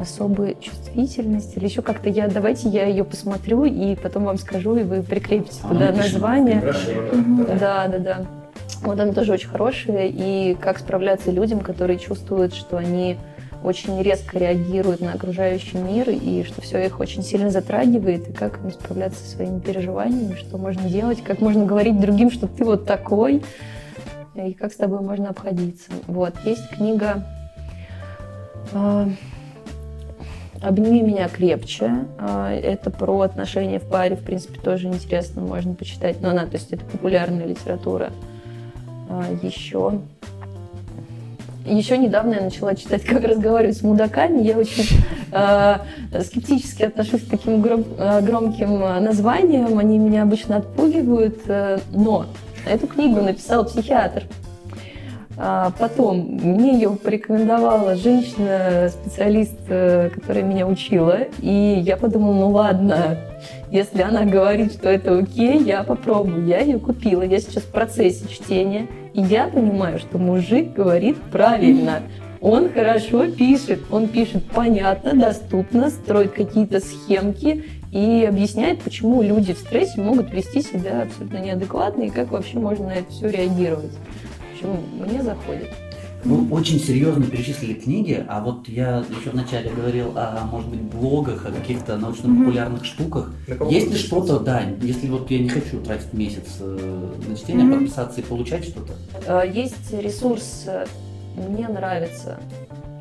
особая 0.00 0.54
чувствительность 0.54 1.56
или 1.56 1.64
еще 1.64 1.82
как-то 1.82 2.08
я 2.08 2.28
давайте 2.28 2.68
я 2.68 2.86
ее 2.86 3.04
посмотрю 3.04 3.64
и 3.64 3.96
потом 3.96 4.24
вам 4.24 4.38
скажу 4.38 4.76
и 4.76 4.82
вы 4.82 5.02
прикрепите 5.02 5.60
А, 5.64 5.68
туда 5.68 5.92
название 5.92 6.60
да. 6.60 7.54
да, 7.58 7.88
да, 7.88 7.98
да. 7.98 8.26
Вот 8.82 8.98
она 9.00 9.12
тоже 9.12 9.32
очень 9.32 9.48
хорошая. 9.48 10.06
И 10.06 10.54
как 10.54 10.78
справляться 10.78 11.30
людям, 11.30 11.60
которые 11.60 11.98
чувствуют, 11.98 12.54
что 12.54 12.76
они 12.76 13.16
очень 13.64 14.00
резко 14.02 14.38
реагируют 14.38 15.00
на 15.00 15.12
окружающий 15.12 15.78
мир, 15.78 16.08
и 16.10 16.44
что 16.44 16.60
все 16.62 16.86
их 16.86 17.00
очень 17.00 17.24
сильно 17.24 17.50
затрагивает, 17.50 18.28
и 18.28 18.32
как 18.32 18.62
им 18.62 18.70
справляться 18.70 19.20
со 19.20 19.36
своими 19.36 19.58
переживаниями, 19.58 20.36
что 20.36 20.58
можно 20.58 20.88
делать, 20.88 21.24
как 21.24 21.40
можно 21.40 21.64
говорить 21.66 21.98
другим, 22.00 22.30
что 22.30 22.46
ты 22.46 22.64
вот 22.64 22.86
такой, 22.86 23.42
и 24.36 24.52
как 24.52 24.72
с 24.72 24.76
тобой 24.76 25.00
можно 25.00 25.30
обходиться. 25.30 25.90
Вот, 26.06 26.34
есть 26.44 26.68
книга 26.70 27.24
а, 28.72 29.08
«Обними 30.62 31.02
меня 31.02 31.28
крепче». 31.28 32.06
А, 32.18 32.52
Это 32.52 32.90
про 32.90 33.20
отношения 33.20 33.78
в 33.78 33.88
паре, 33.88 34.16
в 34.16 34.20
принципе, 34.20 34.60
тоже 34.60 34.88
интересно, 34.88 35.42
можно 35.42 35.74
почитать. 35.74 36.20
Но 36.20 36.30
она, 36.30 36.46
то 36.46 36.54
есть 36.56 36.72
это 36.72 36.84
популярная 36.84 37.46
литература. 37.46 38.10
А, 39.08 39.24
Еще 39.42 40.00
еще 41.66 41.98
недавно 41.98 42.34
я 42.34 42.40
начала 42.40 42.74
читать 42.74 43.04
«Как 43.04 43.22
разговаривать 43.24 43.76
с 43.76 43.82
мудаками». 43.82 44.42
Я 44.42 44.56
очень 44.56 44.84
э, 45.32 45.74
скептически 46.22 46.84
отношусь 46.84 47.22
к 47.24 47.28
таким 47.28 47.60
гром- 47.60 47.84
громким 48.22 48.80
названиям. 49.04 49.76
Они 49.76 49.98
меня 49.98 50.22
обычно 50.22 50.56
отпугивают. 50.56 51.40
э, 51.46 51.78
но 51.92 52.24
эту 52.66 52.86
книгу 52.86 53.20
написал 53.20 53.66
психиатр. 53.66 54.22
А 55.40 55.70
потом 55.78 56.18
мне 56.42 56.72
ее 56.72 56.90
порекомендовала 56.90 57.94
женщина, 57.94 58.88
специалист, 58.88 59.56
э, 59.68 60.10
которая 60.12 60.42
меня 60.42 60.66
учила. 60.66 61.20
И 61.40 61.80
я 61.80 61.96
подумала, 61.96 62.34
ну 62.34 62.50
ладно, 62.50 63.18
если 63.70 64.02
она 64.02 64.24
говорит, 64.24 64.72
что 64.72 64.88
это 64.88 65.16
окей, 65.16 65.62
я 65.62 65.84
попробую. 65.84 66.44
Я 66.46 66.60
ее 66.60 66.80
купила. 66.80 67.22
Я 67.22 67.38
сейчас 67.38 67.62
в 67.62 67.70
процессе 67.70 68.26
чтения. 68.28 68.88
И 69.14 69.22
я 69.22 69.46
понимаю, 69.46 70.00
что 70.00 70.18
мужик 70.18 70.72
говорит 70.72 71.16
правильно. 71.30 72.02
Он 72.40 72.68
хорошо 72.68 73.30
пишет. 73.30 73.80
Он 73.92 74.08
пишет 74.08 74.44
понятно, 74.52 75.14
доступно, 75.14 75.90
строит 75.90 76.32
какие-то 76.32 76.80
схемки 76.80 77.64
и 77.92 78.26
объясняет, 78.28 78.82
почему 78.82 79.22
люди 79.22 79.54
в 79.54 79.58
стрессе 79.58 80.00
могут 80.00 80.32
вести 80.32 80.62
себя 80.62 81.02
абсолютно 81.02 81.38
неадекватно 81.38 82.02
и 82.02 82.10
как 82.10 82.32
вообще 82.32 82.58
можно 82.58 82.86
на 82.86 82.92
это 82.92 83.10
все 83.10 83.28
реагировать. 83.28 83.92
Общем, 84.60 84.80
мне 85.06 85.22
заходит. 85.22 85.68
Вы 86.24 86.50
очень 86.52 86.80
серьезно 86.80 87.24
перечислили 87.26 87.74
книги, 87.74 88.24
а 88.28 88.40
вот 88.42 88.68
я 88.68 89.04
еще 89.08 89.30
вначале 89.30 89.70
говорил 89.70 90.12
о, 90.16 90.44
может 90.50 90.68
быть, 90.68 90.80
блогах, 90.80 91.46
о 91.46 91.52
каких-то 91.52 91.96
научно-популярных 91.96 92.84
штуках. 92.84 93.32
На 93.46 93.54
кого 93.54 93.70
Есть 93.70 93.92
ли 93.92 93.96
что-то, 93.96 94.40
да, 94.40 94.62
если 94.82 95.08
вот 95.08 95.30
я 95.30 95.38
не 95.38 95.48
хочу 95.48 95.80
тратить 95.80 96.12
месяц 96.12 96.56
э, 96.58 97.10
на 97.28 97.36
чтение, 97.36 97.64
Мгм. 97.64 97.78
подписаться 97.78 98.20
и 98.20 98.24
получать 98.24 98.64
что-то? 98.64 98.94
Э, 99.28 99.48
Есть 99.48 99.92
ресурс, 99.92 100.64
э, 100.66 100.86
мне 101.36 101.68
нравится, 101.68 102.40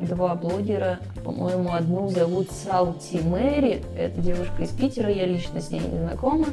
два 0.02 0.36
блогера, 0.36 1.00
по-моему, 1.24 1.74
одну 1.74 2.10
зовут 2.10 2.52
Салти 2.52 3.20
Мэри, 3.20 3.84
это 3.98 4.20
девушка 4.22 4.64
из 4.64 4.70
Питера, 4.70 5.12
я 5.12 5.26
лично 5.26 5.62
с 5.62 5.72
ней 5.72 5.82
не 5.82 6.00
знакома, 6.00 6.48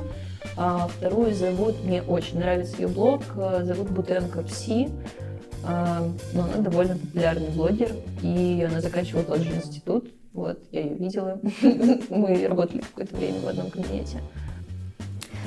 а 0.56 0.88
вторую 0.88 1.34
зовут, 1.34 1.82
мне 1.84 2.02
очень 2.02 2.38
нравится 2.38 2.76
ее 2.80 2.88
блог, 2.88 3.22
э, 3.36 3.64
зовут 3.64 3.90
Бутенко 3.90 4.42
Пси, 4.42 4.88
А, 5.66 6.06
но 6.34 6.44
она 6.44 6.56
довольно 6.58 6.96
популярный 6.96 7.48
блогер, 7.48 7.90
и 8.22 8.66
она 8.68 8.80
заканчивала 8.82 9.24
тот 9.24 9.38
же 9.38 9.54
институт, 9.54 10.10
вот, 10.34 10.58
я 10.72 10.82
ее 10.82 10.94
видела, 10.94 11.40
мы 12.10 12.46
работали 12.46 12.80
какое-то 12.80 13.16
время 13.16 13.40
в 13.40 13.48
одном 13.48 13.70
кабинете. 13.70 14.20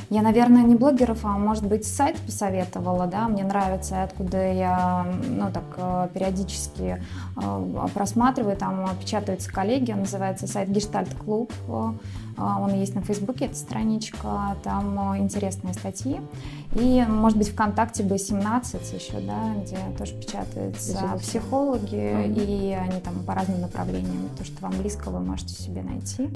Я, 0.09 0.21
наверное, 0.21 0.63
не 0.63 0.75
блогеров, 0.75 1.25
а 1.25 1.37
может 1.37 1.65
быть 1.65 1.85
сайт 1.85 2.15
посоветовала, 2.21 3.07
да, 3.07 3.27
мне 3.27 3.43
нравится, 3.43 4.03
откуда 4.03 4.53
я, 4.53 5.05
ну, 5.27 5.51
так, 5.51 5.65
э, 5.75 6.07
периодически 6.13 7.03
э, 7.35 7.87
просматриваю, 7.93 8.55
там 8.55 8.87
печатаются 9.01 9.51
коллеги, 9.51 9.91
он 9.91 9.99
называется 9.99 10.47
сайт 10.47 10.69
Гештальт 10.69 11.13
Клуб, 11.13 11.51
э, 11.67 11.91
он 12.37 12.73
есть 12.73 12.95
на 12.95 13.01
Фейсбуке, 13.01 13.45
эта 13.45 13.55
страничка, 13.55 14.55
там 14.63 15.17
интересные 15.17 15.73
статьи, 15.73 16.21
и, 16.79 17.03
может 17.07 17.37
быть, 17.37 17.49
ВКонтакте 17.49 18.03
B17 18.03 18.95
еще, 18.95 19.19
да, 19.19 19.53
где 19.63 19.77
тоже 19.97 20.13
печатаются 20.15 21.17
психологи, 21.19 21.95
и 22.35 22.73
они 22.73 23.01
там 23.01 23.23
по 23.25 23.33
разным 23.33 23.61
направлениям, 23.61 24.29
то, 24.37 24.43
что 24.43 24.61
вам 24.61 24.73
близко, 24.79 25.09
вы 25.09 25.19
можете 25.19 25.53
себе 25.53 25.81
найти 25.81 26.29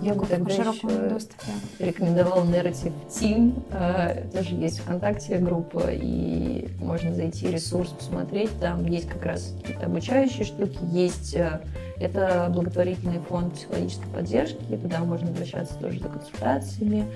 Я 0.00 0.14
бы 0.14 0.26
тогда 0.26 0.50
широком 0.54 0.90
еще 0.90 1.08
доступе. 1.08 1.52
рекомендовал 1.78 2.44
Narrative 2.44 2.92
Team. 3.08 3.62
Э, 3.70 4.28
Тоже 4.32 4.54
есть 4.54 4.80
ВКонтакте 4.80 5.38
группа, 5.38 5.82
и 5.90 6.68
можно 6.80 7.14
зайти 7.14 7.48
ресурс 7.48 7.90
посмотреть. 7.90 8.50
Там 8.60 8.84
есть 8.86 9.08
как 9.08 9.24
раз 9.24 9.54
какие-то 9.60 9.86
обучающие 9.86 10.44
штуки. 10.44 10.78
Есть 10.92 11.34
э, 11.34 11.60
это 12.00 12.48
благотворительный 12.50 13.20
фонд 13.28 13.54
психологической 13.54 14.08
поддержки. 14.12 14.76
Туда 14.82 15.00
можно 15.00 15.28
обращаться 15.28 15.74
тоже 15.74 16.00
за 16.00 16.08
консультациями. 16.08 17.06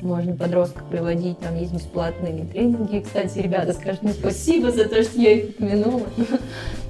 Можно 0.00 0.34
подростков 0.34 0.84
приводить, 0.88 1.38
там 1.38 1.56
есть 1.56 1.72
бесплатные 1.72 2.44
тренинги. 2.46 3.00
Кстати, 3.00 3.38
ребята, 3.38 3.72
скажут 3.72 4.02
мне 4.02 4.12
спасибо 4.12 4.72
за 4.72 4.88
то, 4.88 5.02
что 5.02 5.20
я 5.20 5.32
их 5.32 5.50
упомянула. 5.50 6.06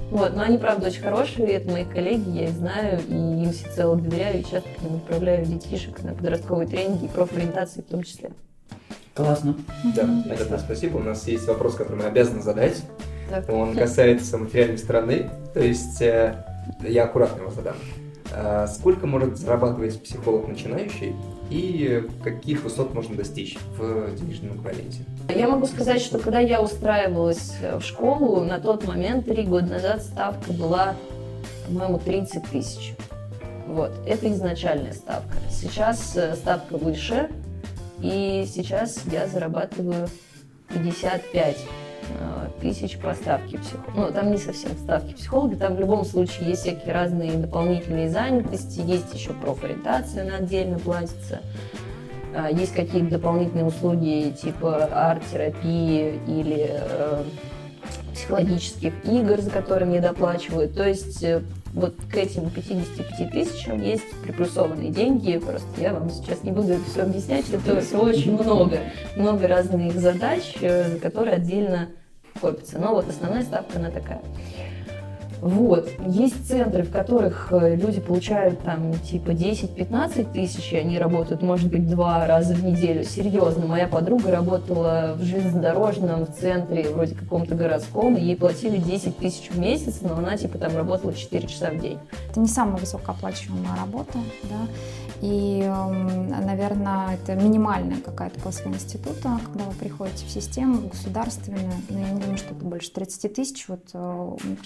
Вот, 0.09 0.35
но 0.35 0.43
они, 0.43 0.59
правда, 0.59 0.87
очень 0.87 1.01
хорошие, 1.01 1.53
это 1.53 1.71
мои 1.71 1.85
коллеги, 1.85 2.29
я 2.29 2.43
их 2.43 2.51
знаю, 2.51 2.99
и 3.07 3.13
им 3.13 3.51
всецело 3.51 3.95
доверяю, 3.95 4.41
и 4.41 4.43
часто 4.43 4.69
к 4.69 4.83
ним 4.83 4.97
отправляю 4.97 5.43
детишек 5.43 6.03
на 6.03 6.13
подростковые 6.13 6.67
тренинги 6.67 7.05
и 7.05 7.07
профориентации 7.07 7.81
в 7.81 7.85
том 7.85 8.03
числе. 8.03 8.29
Классно. 9.15 9.55
Да, 9.95 10.03
Агата, 10.29 10.59
спасибо. 10.59 10.97
У 10.97 11.03
нас 11.03 11.27
есть 11.27 11.47
вопрос, 11.47 11.75
который 11.75 11.97
мы 11.97 12.05
обязаны 12.05 12.41
задать. 12.41 12.83
Так. 13.29 13.49
Он 13.49 13.75
касается 13.75 14.37
материальной 14.37 14.77
стороны. 14.77 15.29
То 15.53 15.59
есть 15.59 16.01
э, 16.01 16.35
я 16.81 17.05
аккуратно 17.05 17.41
его 17.41 17.51
задам. 17.51 17.75
А 18.31 18.67
Сколько 18.67 19.05
может 19.05 19.37
зарабатывать 19.37 20.01
психолог 20.01 20.47
начинающий 20.47 21.15
и 21.49 22.07
каких 22.23 22.63
высот 22.63 22.93
можно 22.93 23.15
достичь 23.15 23.57
в 23.77 24.15
денежном 24.15 24.57
эквиваленте? 24.57 25.05
Я 25.29 25.47
могу 25.47 25.67
сказать, 25.67 26.01
что 26.01 26.17
когда 26.17 26.39
я 26.39 26.61
устраивалась 26.61 27.53
э, 27.61 27.77
в 27.77 27.83
школу, 27.83 28.43
на 28.43 28.59
тот 28.59 28.87
момент, 28.87 29.25
три 29.25 29.43
года 29.43 29.67
назад, 29.67 30.01
ставка 30.01 30.51
была, 30.51 30.95
по-моему, 31.67 31.99
30 31.99 32.43
тысяч. 32.49 32.95
Вот, 33.67 33.91
это 34.07 34.31
изначальная 34.31 34.93
ставка. 34.93 35.35
Сейчас 35.51 36.15
э, 36.15 36.35
ставка 36.35 36.77
выше, 36.77 37.29
и 38.01 38.45
сейчас 38.47 39.01
я 39.11 39.27
зарабатываю 39.27 40.07
55 40.69 41.55
э, 41.55 41.82
тысяч 42.61 42.97
по 42.97 43.13
ставке 43.13 43.57
психолога. 43.57 43.93
Ну, 43.95 44.11
там 44.13 44.31
не 44.31 44.37
совсем 44.37 44.71
ставки 44.77 45.13
психолога, 45.13 45.55
там 45.55 45.75
в 45.75 45.79
любом 45.79 46.05
случае 46.05 46.49
есть 46.49 46.61
всякие 46.61 46.93
разные 46.93 47.33
дополнительные 47.33 48.09
занятости, 48.09 48.81
есть 48.81 49.13
еще 49.13 49.33
профориентация, 49.33 50.23
она 50.23 50.37
отдельно 50.37 50.79
платится. 50.79 51.41
А, 52.35 52.49
Есть 52.49 52.73
какие-то 52.73 53.11
дополнительные 53.11 53.65
услуги 53.65 54.33
типа 54.41 54.85
арт-терапии 54.85 56.19
или 56.27 56.67
э, 56.71 57.23
психологических 58.13 58.93
игр, 59.05 59.39
за 59.39 59.51
которые 59.51 59.87
мне 59.87 60.01
доплачивают. 60.01 60.75
То 60.75 60.87
есть 60.87 61.23
э, 61.23 61.43
вот 61.73 61.95
к 62.11 62.15
этим 62.15 62.49
55 62.49 63.31
тысячам 63.31 63.81
есть 63.81 64.09
приплюсованные 64.23 64.91
деньги. 64.91 65.37
Просто 65.37 65.67
я 65.81 65.93
вам 65.93 66.09
сейчас 66.09 66.43
не 66.43 66.51
буду 66.51 66.73
это 66.73 66.83
все 66.89 67.01
объяснять. 67.01 67.45
Это 67.49 67.81
все 67.81 67.99
очень 67.99 68.33
много. 68.33 68.79
Много 69.15 69.47
разных 69.47 69.93
задач, 69.99 70.55
э, 70.61 70.97
которые 70.99 71.35
отдельно 71.35 71.89
копится. 72.39 72.77
Но 72.77 72.93
вот 72.93 73.09
основная 73.09 73.43
ставка, 73.43 73.79
она 73.79 73.89
такая. 73.89 74.21
Вот. 75.43 75.89
Есть 76.07 76.47
центры, 76.47 76.83
в 76.83 76.91
которых 76.91 77.49
э, 77.51 77.75
люди 77.75 77.99
получают 77.99 78.61
там 78.61 78.93
типа 78.99 79.31
10-15 79.31 80.31
тысяч, 80.31 80.71
и 80.71 80.77
они 80.77 80.97
работают, 80.97 81.41
может 81.41 81.69
быть, 81.69 81.89
два 81.89 82.25
раза 82.25 82.53
в 82.53 82.63
неделю. 82.63 83.03
Серьезно, 83.03 83.65
моя 83.65 83.87
подруга 83.87 84.31
работала 84.31 85.15
в 85.17 85.23
железнодорожном 85.23 86.27
центре, 86.39 86.89
вроде 86.89 87.15
каком-то 87.15 87.55
городском, 87.55 88.15
и 88.15 88.21
ей 88.21 88.37
платили 88.37 88.77
10 88.77 89.17
тысяч 89.17 89.49
в 89.49 89.59
месяц, 89.59 89.99
но 90.01 90.15
она 90.15 90.37
типа 90.37 90.57
там 90.57 90.77
работала 90.77 91.13
4 91.13 91.45
часа 91.45 91.71
в 91.71 91.79
день. 91.79 91.99
Это 92.31 92.39
не 92.39 92.47
самая 92.47 92.77
высокооплачиваемая 92.77 93.75
работа, 93.75 94.19
да. 94.43 94.67
И, 95.23 95.61
эм, 95.61 96.27
наверное, 96.27 97.13
это 97.13 97.33
минимальная 97.35 98.01
какая-то 98.01 98.41
после 98.41 98.71
института, 98.71 99.39
когда 99.45 99.63
вы 99.63 99.73
приходите 99.73 100.25
в 100.25 100.29
систему 100.29 100.89
государственную. 100.89 101.71
Но 101.87 101.97
я 101.97 102.09
не 102.09 102.19
думаю, 102.19 102.37
что 102.37 102.53
это 102.53 102.65
больше 102.65 102.91
30 102.91 103.33
тысяч. 103.33 103.69
Вот, 103.69 103.83
э, 103.93 104.35
у 104.43 104.57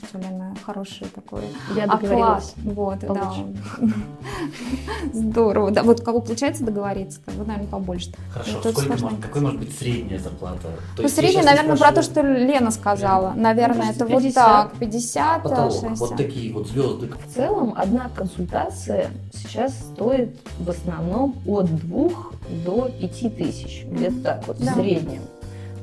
хороший 0.67 1.08
такой 1.08 1.43
Я 1.75 1.86
оклад. 1.86 2.01
договорилась. 2.01 2.53
Вот, 2.58 2.99
да. 2.99 3.34
Здорово. 5.13 5.71
Да, 5.71 5.84
вот 5.84 6.01
кого 6.01 6.19
получается 6.19 6.65
договориться, 6.65 7.19
то 7.25 7.32
вы, 7.32 7.45
наверное, 7.45 7.69
побольше. 7.69 8.12
Хорошо, 8.34 8.60
сколько 8.60 8.82
может, 8.89 9.19
какой 9.21 9.41
может 9.41 9.60
быть 9.60 9.77
средняя 9.77 10.19
зарплата? 10.19 10.63
То 10.63 10.69
Ну, 10.97 11.03
есть 11.03 11.15
я 11.17 11.21
средний, 11.23 11.41
щас 11.41 11.45
не 11.45 11.49
наверное, 11.56 11.77
про 11.77 11.91
то, 11.93 12.01
спрашиваю 12.03 12.36
что 12.36 12.45
Лена 12.45 12.71
сказала. 12.71 13.34
Наверное, 13.36 13.77
кажется, 13.93 14.03
это 14.03 14.13
вот 14.13 14.23
50. 14.23 14.34
так. 14.45 14.71
50, 14.80 15.43
потолок, 15.43 15.71
60. 15.71 15.97
вот 15.99 16.17
такие 16.17 16.53
вот 16.53 16.67
звезды. 16.67 17.08
В 17.08 17.34
целом, 17.34 17.73
одна 17.77 18.10
консультация 18.13 19.10
сейчас 19.34 19.73
стоит 19.93 20.36
в 20.60 20.69
основном 20.69 21.36
от 21.47 21.73
двух 21.77 22.34
до 22.65 22.89
пяти 22.89 23.30
тысяч. 23.30 23.86
Где-то 23.89 24.21
так 24.21 24.47
вот, 24.47 24.58
Да. 24.60 24.71
в 24.71 24.75
среднем. 24.75 25.21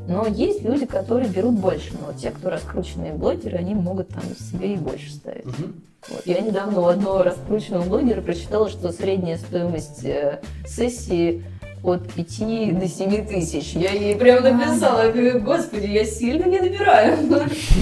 Но 0.07 0.27
есть 0.27 0.63
люди, 0.63 0.87
которые 0.87 1.29
берут 1.29 1.55
больше. 1.55 1.93
Но 1.93 2.09
вот 2.09 2.17
те, 2.17 2.31
кто 2.31 2.51
раскрученные 2.51 3.13
блогеры, 3.13 3.59
они 3.59 3.75
могут 3.75 4.09
там 4.09 4.23
себе 4.39 4.75
и 4.75 4.77
больше 4.77 5.11
ставить. 5.11 5.47
Мгм. 5.47 5.75
Вот. 6.09 6.27
Я 6.27 6.41
недавно 6.41 6.81
у 6.81 6.87
одного 6.87 7.23
раскрученного 7.23 7.85
блогера 7.85 8.21
прочитала, 8.21 8.69
что 8.69 8.93
средняя 8.93 9.39
стоимость 9.39 10.05
э, 10.05 10.41
сессии 10.67 11.43
от 11.85 12.13
5 12.15 12.79
до 12.81 12.89
7 12.89 13.27
тысяч. 13.27 13.75
Я 13.75 13.93
ей 13.93 14.17
прям 14.17 14.43
написала, 14.43 15.13
говорю, 15.13 15.41
господи, 15.41 15.87
я 15.87 16.05
сильно 16.05 16.45
не 16.47 16.59
набираю. 16.59 17.19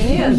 Нет. 0.08 0.36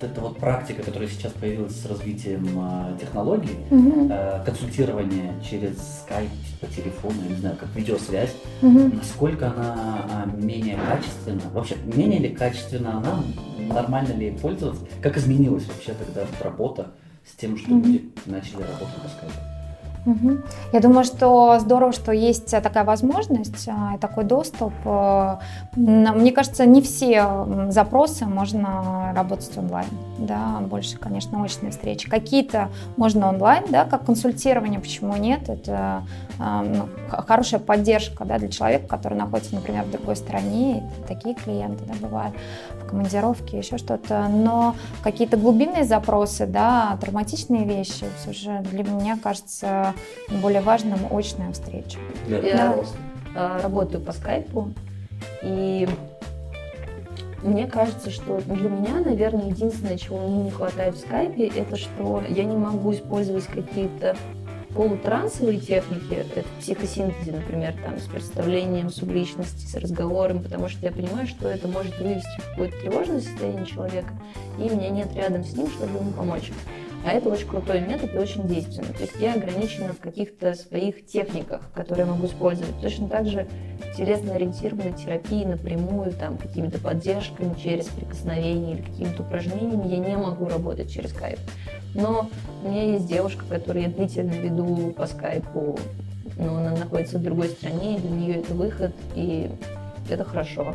Это 0.00 0.20
вот 0.20 0.38
практика, 0.38 0.82
которая 0.82 1.08
сейчас 1.08 1.32
появилась 1.32 1.74
с 1.74 1.84
развитием 1.84 2.48
а, 2.56 2.96
технологий, 3.00 3.56
э, 3.68 4.42
консультирование 4.46 5.34
через 5.42 5.76
скайп, 6.02 6.30
по 6.60 6.66
телефону, 6.68 7.14
я 7.24 7.30
не 7.30 7.36
знаю, 7.36 7.56
как 7.58 7.68
видеосвязь, 7.74 8.34
насколько 8.62 9.48
она 9.48 10.06
а, 10.08 10.26
менее 10.36 10.78
качественна? 10.88 11.42
Вообще, 11.52 11.76
менее 11.84 12.20
ли 12.20 12.28
качественна 12.28 12.98
она? 12.98 13.24
Нормально 13.58 14.12
ли 14.12 14.26
ей 14.26 14.38
пользоваться? 14.38 14.84
Как 15.02 15.16
изменилась 15.16 15.66
вообще 15.66 15.94
тогда 15.94 16.26
работа 16.42 16.92
с 17.26 17.36
тем, 17.36 17.56
что 17.58 17.70
люди 17.70 18.10
начали 18.26 18.62
работать 18.62 19.02
по 19.02 19.08
скайпу? 19.08 19.57
Мгм. 20.04 20.42
Я 20.72 20.80
думаю, 20.80 21.04
что 21.04 21.58
здорово, 21.60 21.92
что 21.92 22.12
есть 22.12 22.50
такая 22.50 22.84
возможность, 22.84 23.68
а, 23.68 23.96
и 23.96 23.98
такой 23.98 24.24
доступ. 24.24 24.72
Э, 24.84 25.36
Мне 25.76 26.32
кажется, 26.32 26.66
не 26.66 26.82
все 26.82 27.46
запросы 27.70 28.24
можно 28.26 29.12
работать 29.14 29.56
онлайн. 29.56 29.88
Да, 30.18 30.60
больше, 30.62 30.98
конечно, 30.98 31.42
очные 31.42 31.70
встречи. 31.70 32.08
Какие-то 32.08 32.68
можно 32.96 33.28
онлайн, 33.28 33.64
да, 33.70 33.84
как 33.84 34.04
консультирование, 34.04 34.80
почему 34.80 35.14
нет? 35.16 35.48
Это 35.48 36.02
а, 36.38 36.62
ну, 36.62 36.88
хорошая 37.10 37.60
поддержка 37.60 38.24
да, 38.24 38.38
для 38.38 38.48
человека, 38.48 38.86
который 38.86 39.16
находится, 39.18 39.54
например, 39.54 39.84
в 39.84 39.90
другой 39.90 40.16
стране. 40.16 40.88
Такие 41.06 41.34
клиенты 41.34 41.84
да, 41.84 41.94
бывают 42.00 42.34
в 42.82 42.86
командировке, 42.88 43.58
еще 43.58 43.78
что-то. 43.78 44.26
Но 44.28 44.74
какие-то 45.02 45.36
глубинные 45.36 45.84
запросы, 45.84 46.46
да, 46.46 46.96
травматичные 47.00 47.64
вещи, 47.64 48.06
все 48.20 48.32
же 48.32 48.60
для 48.70 48.84
меня 48.84 49.18
кажется 49.22 49.87
более 50.42 50.60
важным 50.60 50.98
очная 51.10 51.52
встреча. 51.52 51.98
Я- 52.28 52.40
пожалуйста. 52.40 52.96
а, 53.34 53.60
работаю 53.62 54.02
по 54.02 54.12
скайпу, 54.12 54.72
и 55.42 55.88
мне 57.42 57.66
кажется, 57.66 58.10
что 58.10 58.40
для 58.40 58.68
меня, 58.68 59.00
наверное, 59.04 59.46
единственное, 59.50 59.96
чего 59.96 60.18
мне 60.18 60.44
не 60.44 60.50
хватает 60.50 60.96
в 60.96 61.00
скайпе, 61.00 61.46
это 61.46 61.76
что 61.76 62.22
я 62.28 62.44
не 62.44 62.56
могу 62.56 62.92
использовать 62.92 63.44
какие-то 63.46 64.16
полутрансовые 64.74 65.58
техники, 65.58 66.14
это 66.14 66.46
психосинтезе, 66.60 67.32
например, 67.32 67.74
там, 67.84 67.98
с 67.98 68.04
представлением 68.04 68.90
субличности, 68.90 69.66
с 69.66 69.74
разговором, 69.74 70.42
потому 70.42 70.68
что 70.68 70.84
я 70.84 70.92
понимаю, 70.92 71.26
что 71.26 71.48
это 71.48 71.68
может 71.68 71.98
вывести 71.98 72.40
в 72.40 72.50
какое-то 72.50 72.76
тревожное 72.80 73.20
состояние 73.20 73.66
человека, 73.66 74.10
и 74.58 74.62
у 74.70 74.76
меня 74.76 74.90
нет 74.90 75.08
рядом 75.14 75.44
с 75.44 75.52
ним, 75.56 75.68
чтобы 75.68 75.98
ему 75.98 76.10
помочь. 76.12 76.52
А 77.04 77.12
это 77.12 77.28
очень 77.28 77.46
крутой 77.46 77.80
метод 77.80 78.14
и 78.14 78.18
очень 78.18 78.46
действенный. 78.46 78.92
То 78.92 79.02
есть 79.02 79.14
я 79.20 79.34
ограничена 79.34 79.92
в 79.92 79.98
каких-то 79.98 80.54
своих 80.54 81.06
техниках, 81.06 81.62
которые 81.72 82.06
я 82.06 82.12
могу 82.12 82.26
использовать. 82.26 82.80
Точно 82.82 83.08
так 83.08 83.26
же 83.26 83.46
телесно-ориентированной 83.96 84.92
терапии 84.92 85.44
напрямую, 85.44 86.12
там, 86.12 86.36
какими-то 86.36 86.78
поддержками 86.78 87.54
через 87.58 87.86
прикосновение 87.86 88.76
или 88.76 88.82
какими-то 88.82 89.22
упражнениями 89.22 89.88
я 89.88 89.98
не 89.98 90.16
могу 90.16 90.48
работать 90.48 90.90
через 90.90 91.10
скайп. 91.10 91.38
Но 91.94 92.28
у 92.62 92.68
меня 92.68 92.92
есть 92.92 93.06
девушка, 93.06 93.44
которую 93.48 93.84
я 93.84 93.90
длительно 93.90 94.32
веду 94.32 94.92
по 94.96 95.06
скайпу, 95.06 95.78
но 96.36 96.56
она 96.58 96.70
находится 96.76 97.18
в 97.18 97.22
другой 97.22 97.48
стране, 97.48 97.96
и 97.96 98.00
для 98.00 98.10
нее 98.10 98.34
это 98.36 98.54
выход, 98.54 98.92
и 99.14 99.50
это 100.10 100.24
хорошо. 100.24 100.74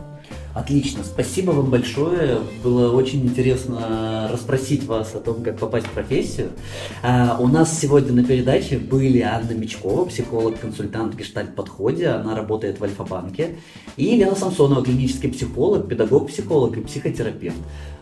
Отлично, 0.54 1.04
спасибо 1.04 1.50
вам 1.50 1.72
большое. 1.72 2.38
Было 2.64 2.96
очень 2.96 3.26
интересно 3.26 4.30
расспросить 4.32 4.84
вас 4.86 5.16
о 5.16 5.20
том, 5.20 5.42
как 5.42 5.58
попасть 5.58 5.88
в 5.88 5.92
профессию. 5.92 6.52
А, 7.02 7.38
у 7.40 7.48
нас 7.48 7.80
сегодня 7.80 8.14
на 8.14 8.24
передаче 8.24 8.78
были 8.78 9.22
Анна 9.22 9.54
Мечкова, 9.54 10.06
психолог-консультант 10.06 11.16
в 11.16 11.18
гештальт-подходе, 11.18 12.10
она 12.10 12.36
работает 12.36 12.80
в 12.80 12.84
Альфа-банке, 12.84 13.56
и 13.98 14.16
Лена 14.16 14.36
Самсонова, 14.36 14.84
клинический 14.86 15.32
психолог, 15.32 15.88
педагог-психолог 15.88 16.78
и 16.78 16.82
психотерапевт. 16.82 17.58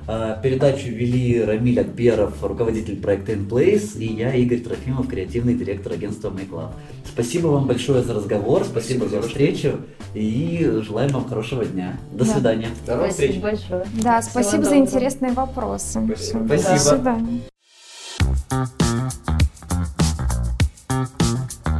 А, 0.07 0.39
Передачу 0.41 0.87
вели 0.87 1.41
Рамиль 1.43 1.79
Акберов, 1.79 2.43
руководитель 2.43 2.97
проекта 3.01 3.33
InPlace, 3.33 3.97
и 3.99 4.05
я, 4.05 4.33
Игорь 4.33 4.59
Трофимов, 4.59 5.07
креативный 5.07 5.53
директор 5.53 5.93
агентства 5.93 6.29
Make 6.29 6.49
Love. 6.49 6.71
Спасибо 7.05 7.47
вам 7.47 7.67
большое 7.67 8.03
за 8.03 8.13
разговор, 8.13 8.63
спасибо, 8.65 9.05
Спасибо, 9.05 9.21
за 9.21 9.27
встречу, 9.27 9.77
и 10.13 10.79
желаем 10.81 11.11
вам 11.11 11.27
хорошего 11.27 11.63
дня. 11.65 11.99
До 12.11 12.25
Да. 12.25 12.33
свидания. 12.33 12.69
До 12.85 12.95
новых 12.97 13.11
встреч. 13.11 13.37
Спасибо 13.39 13.47
большое. 13.47 13.85
Да, 14.01 14.21
Всего 14.21 14.31
спасибо 14.31 14.63
за 14.63 14.69
доброго. 14.69 14.85
интересные 14.85 15.31
вопросы. 15.33 16.05
Спасибо. 16.05 16.45
Спасибо. 16.47 16.73
До 16.73 16.79
свидания. 16.79 17.41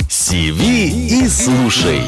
Сиви 0.10 1.24
и 1.24 1.28
слушай. 1.28 2.02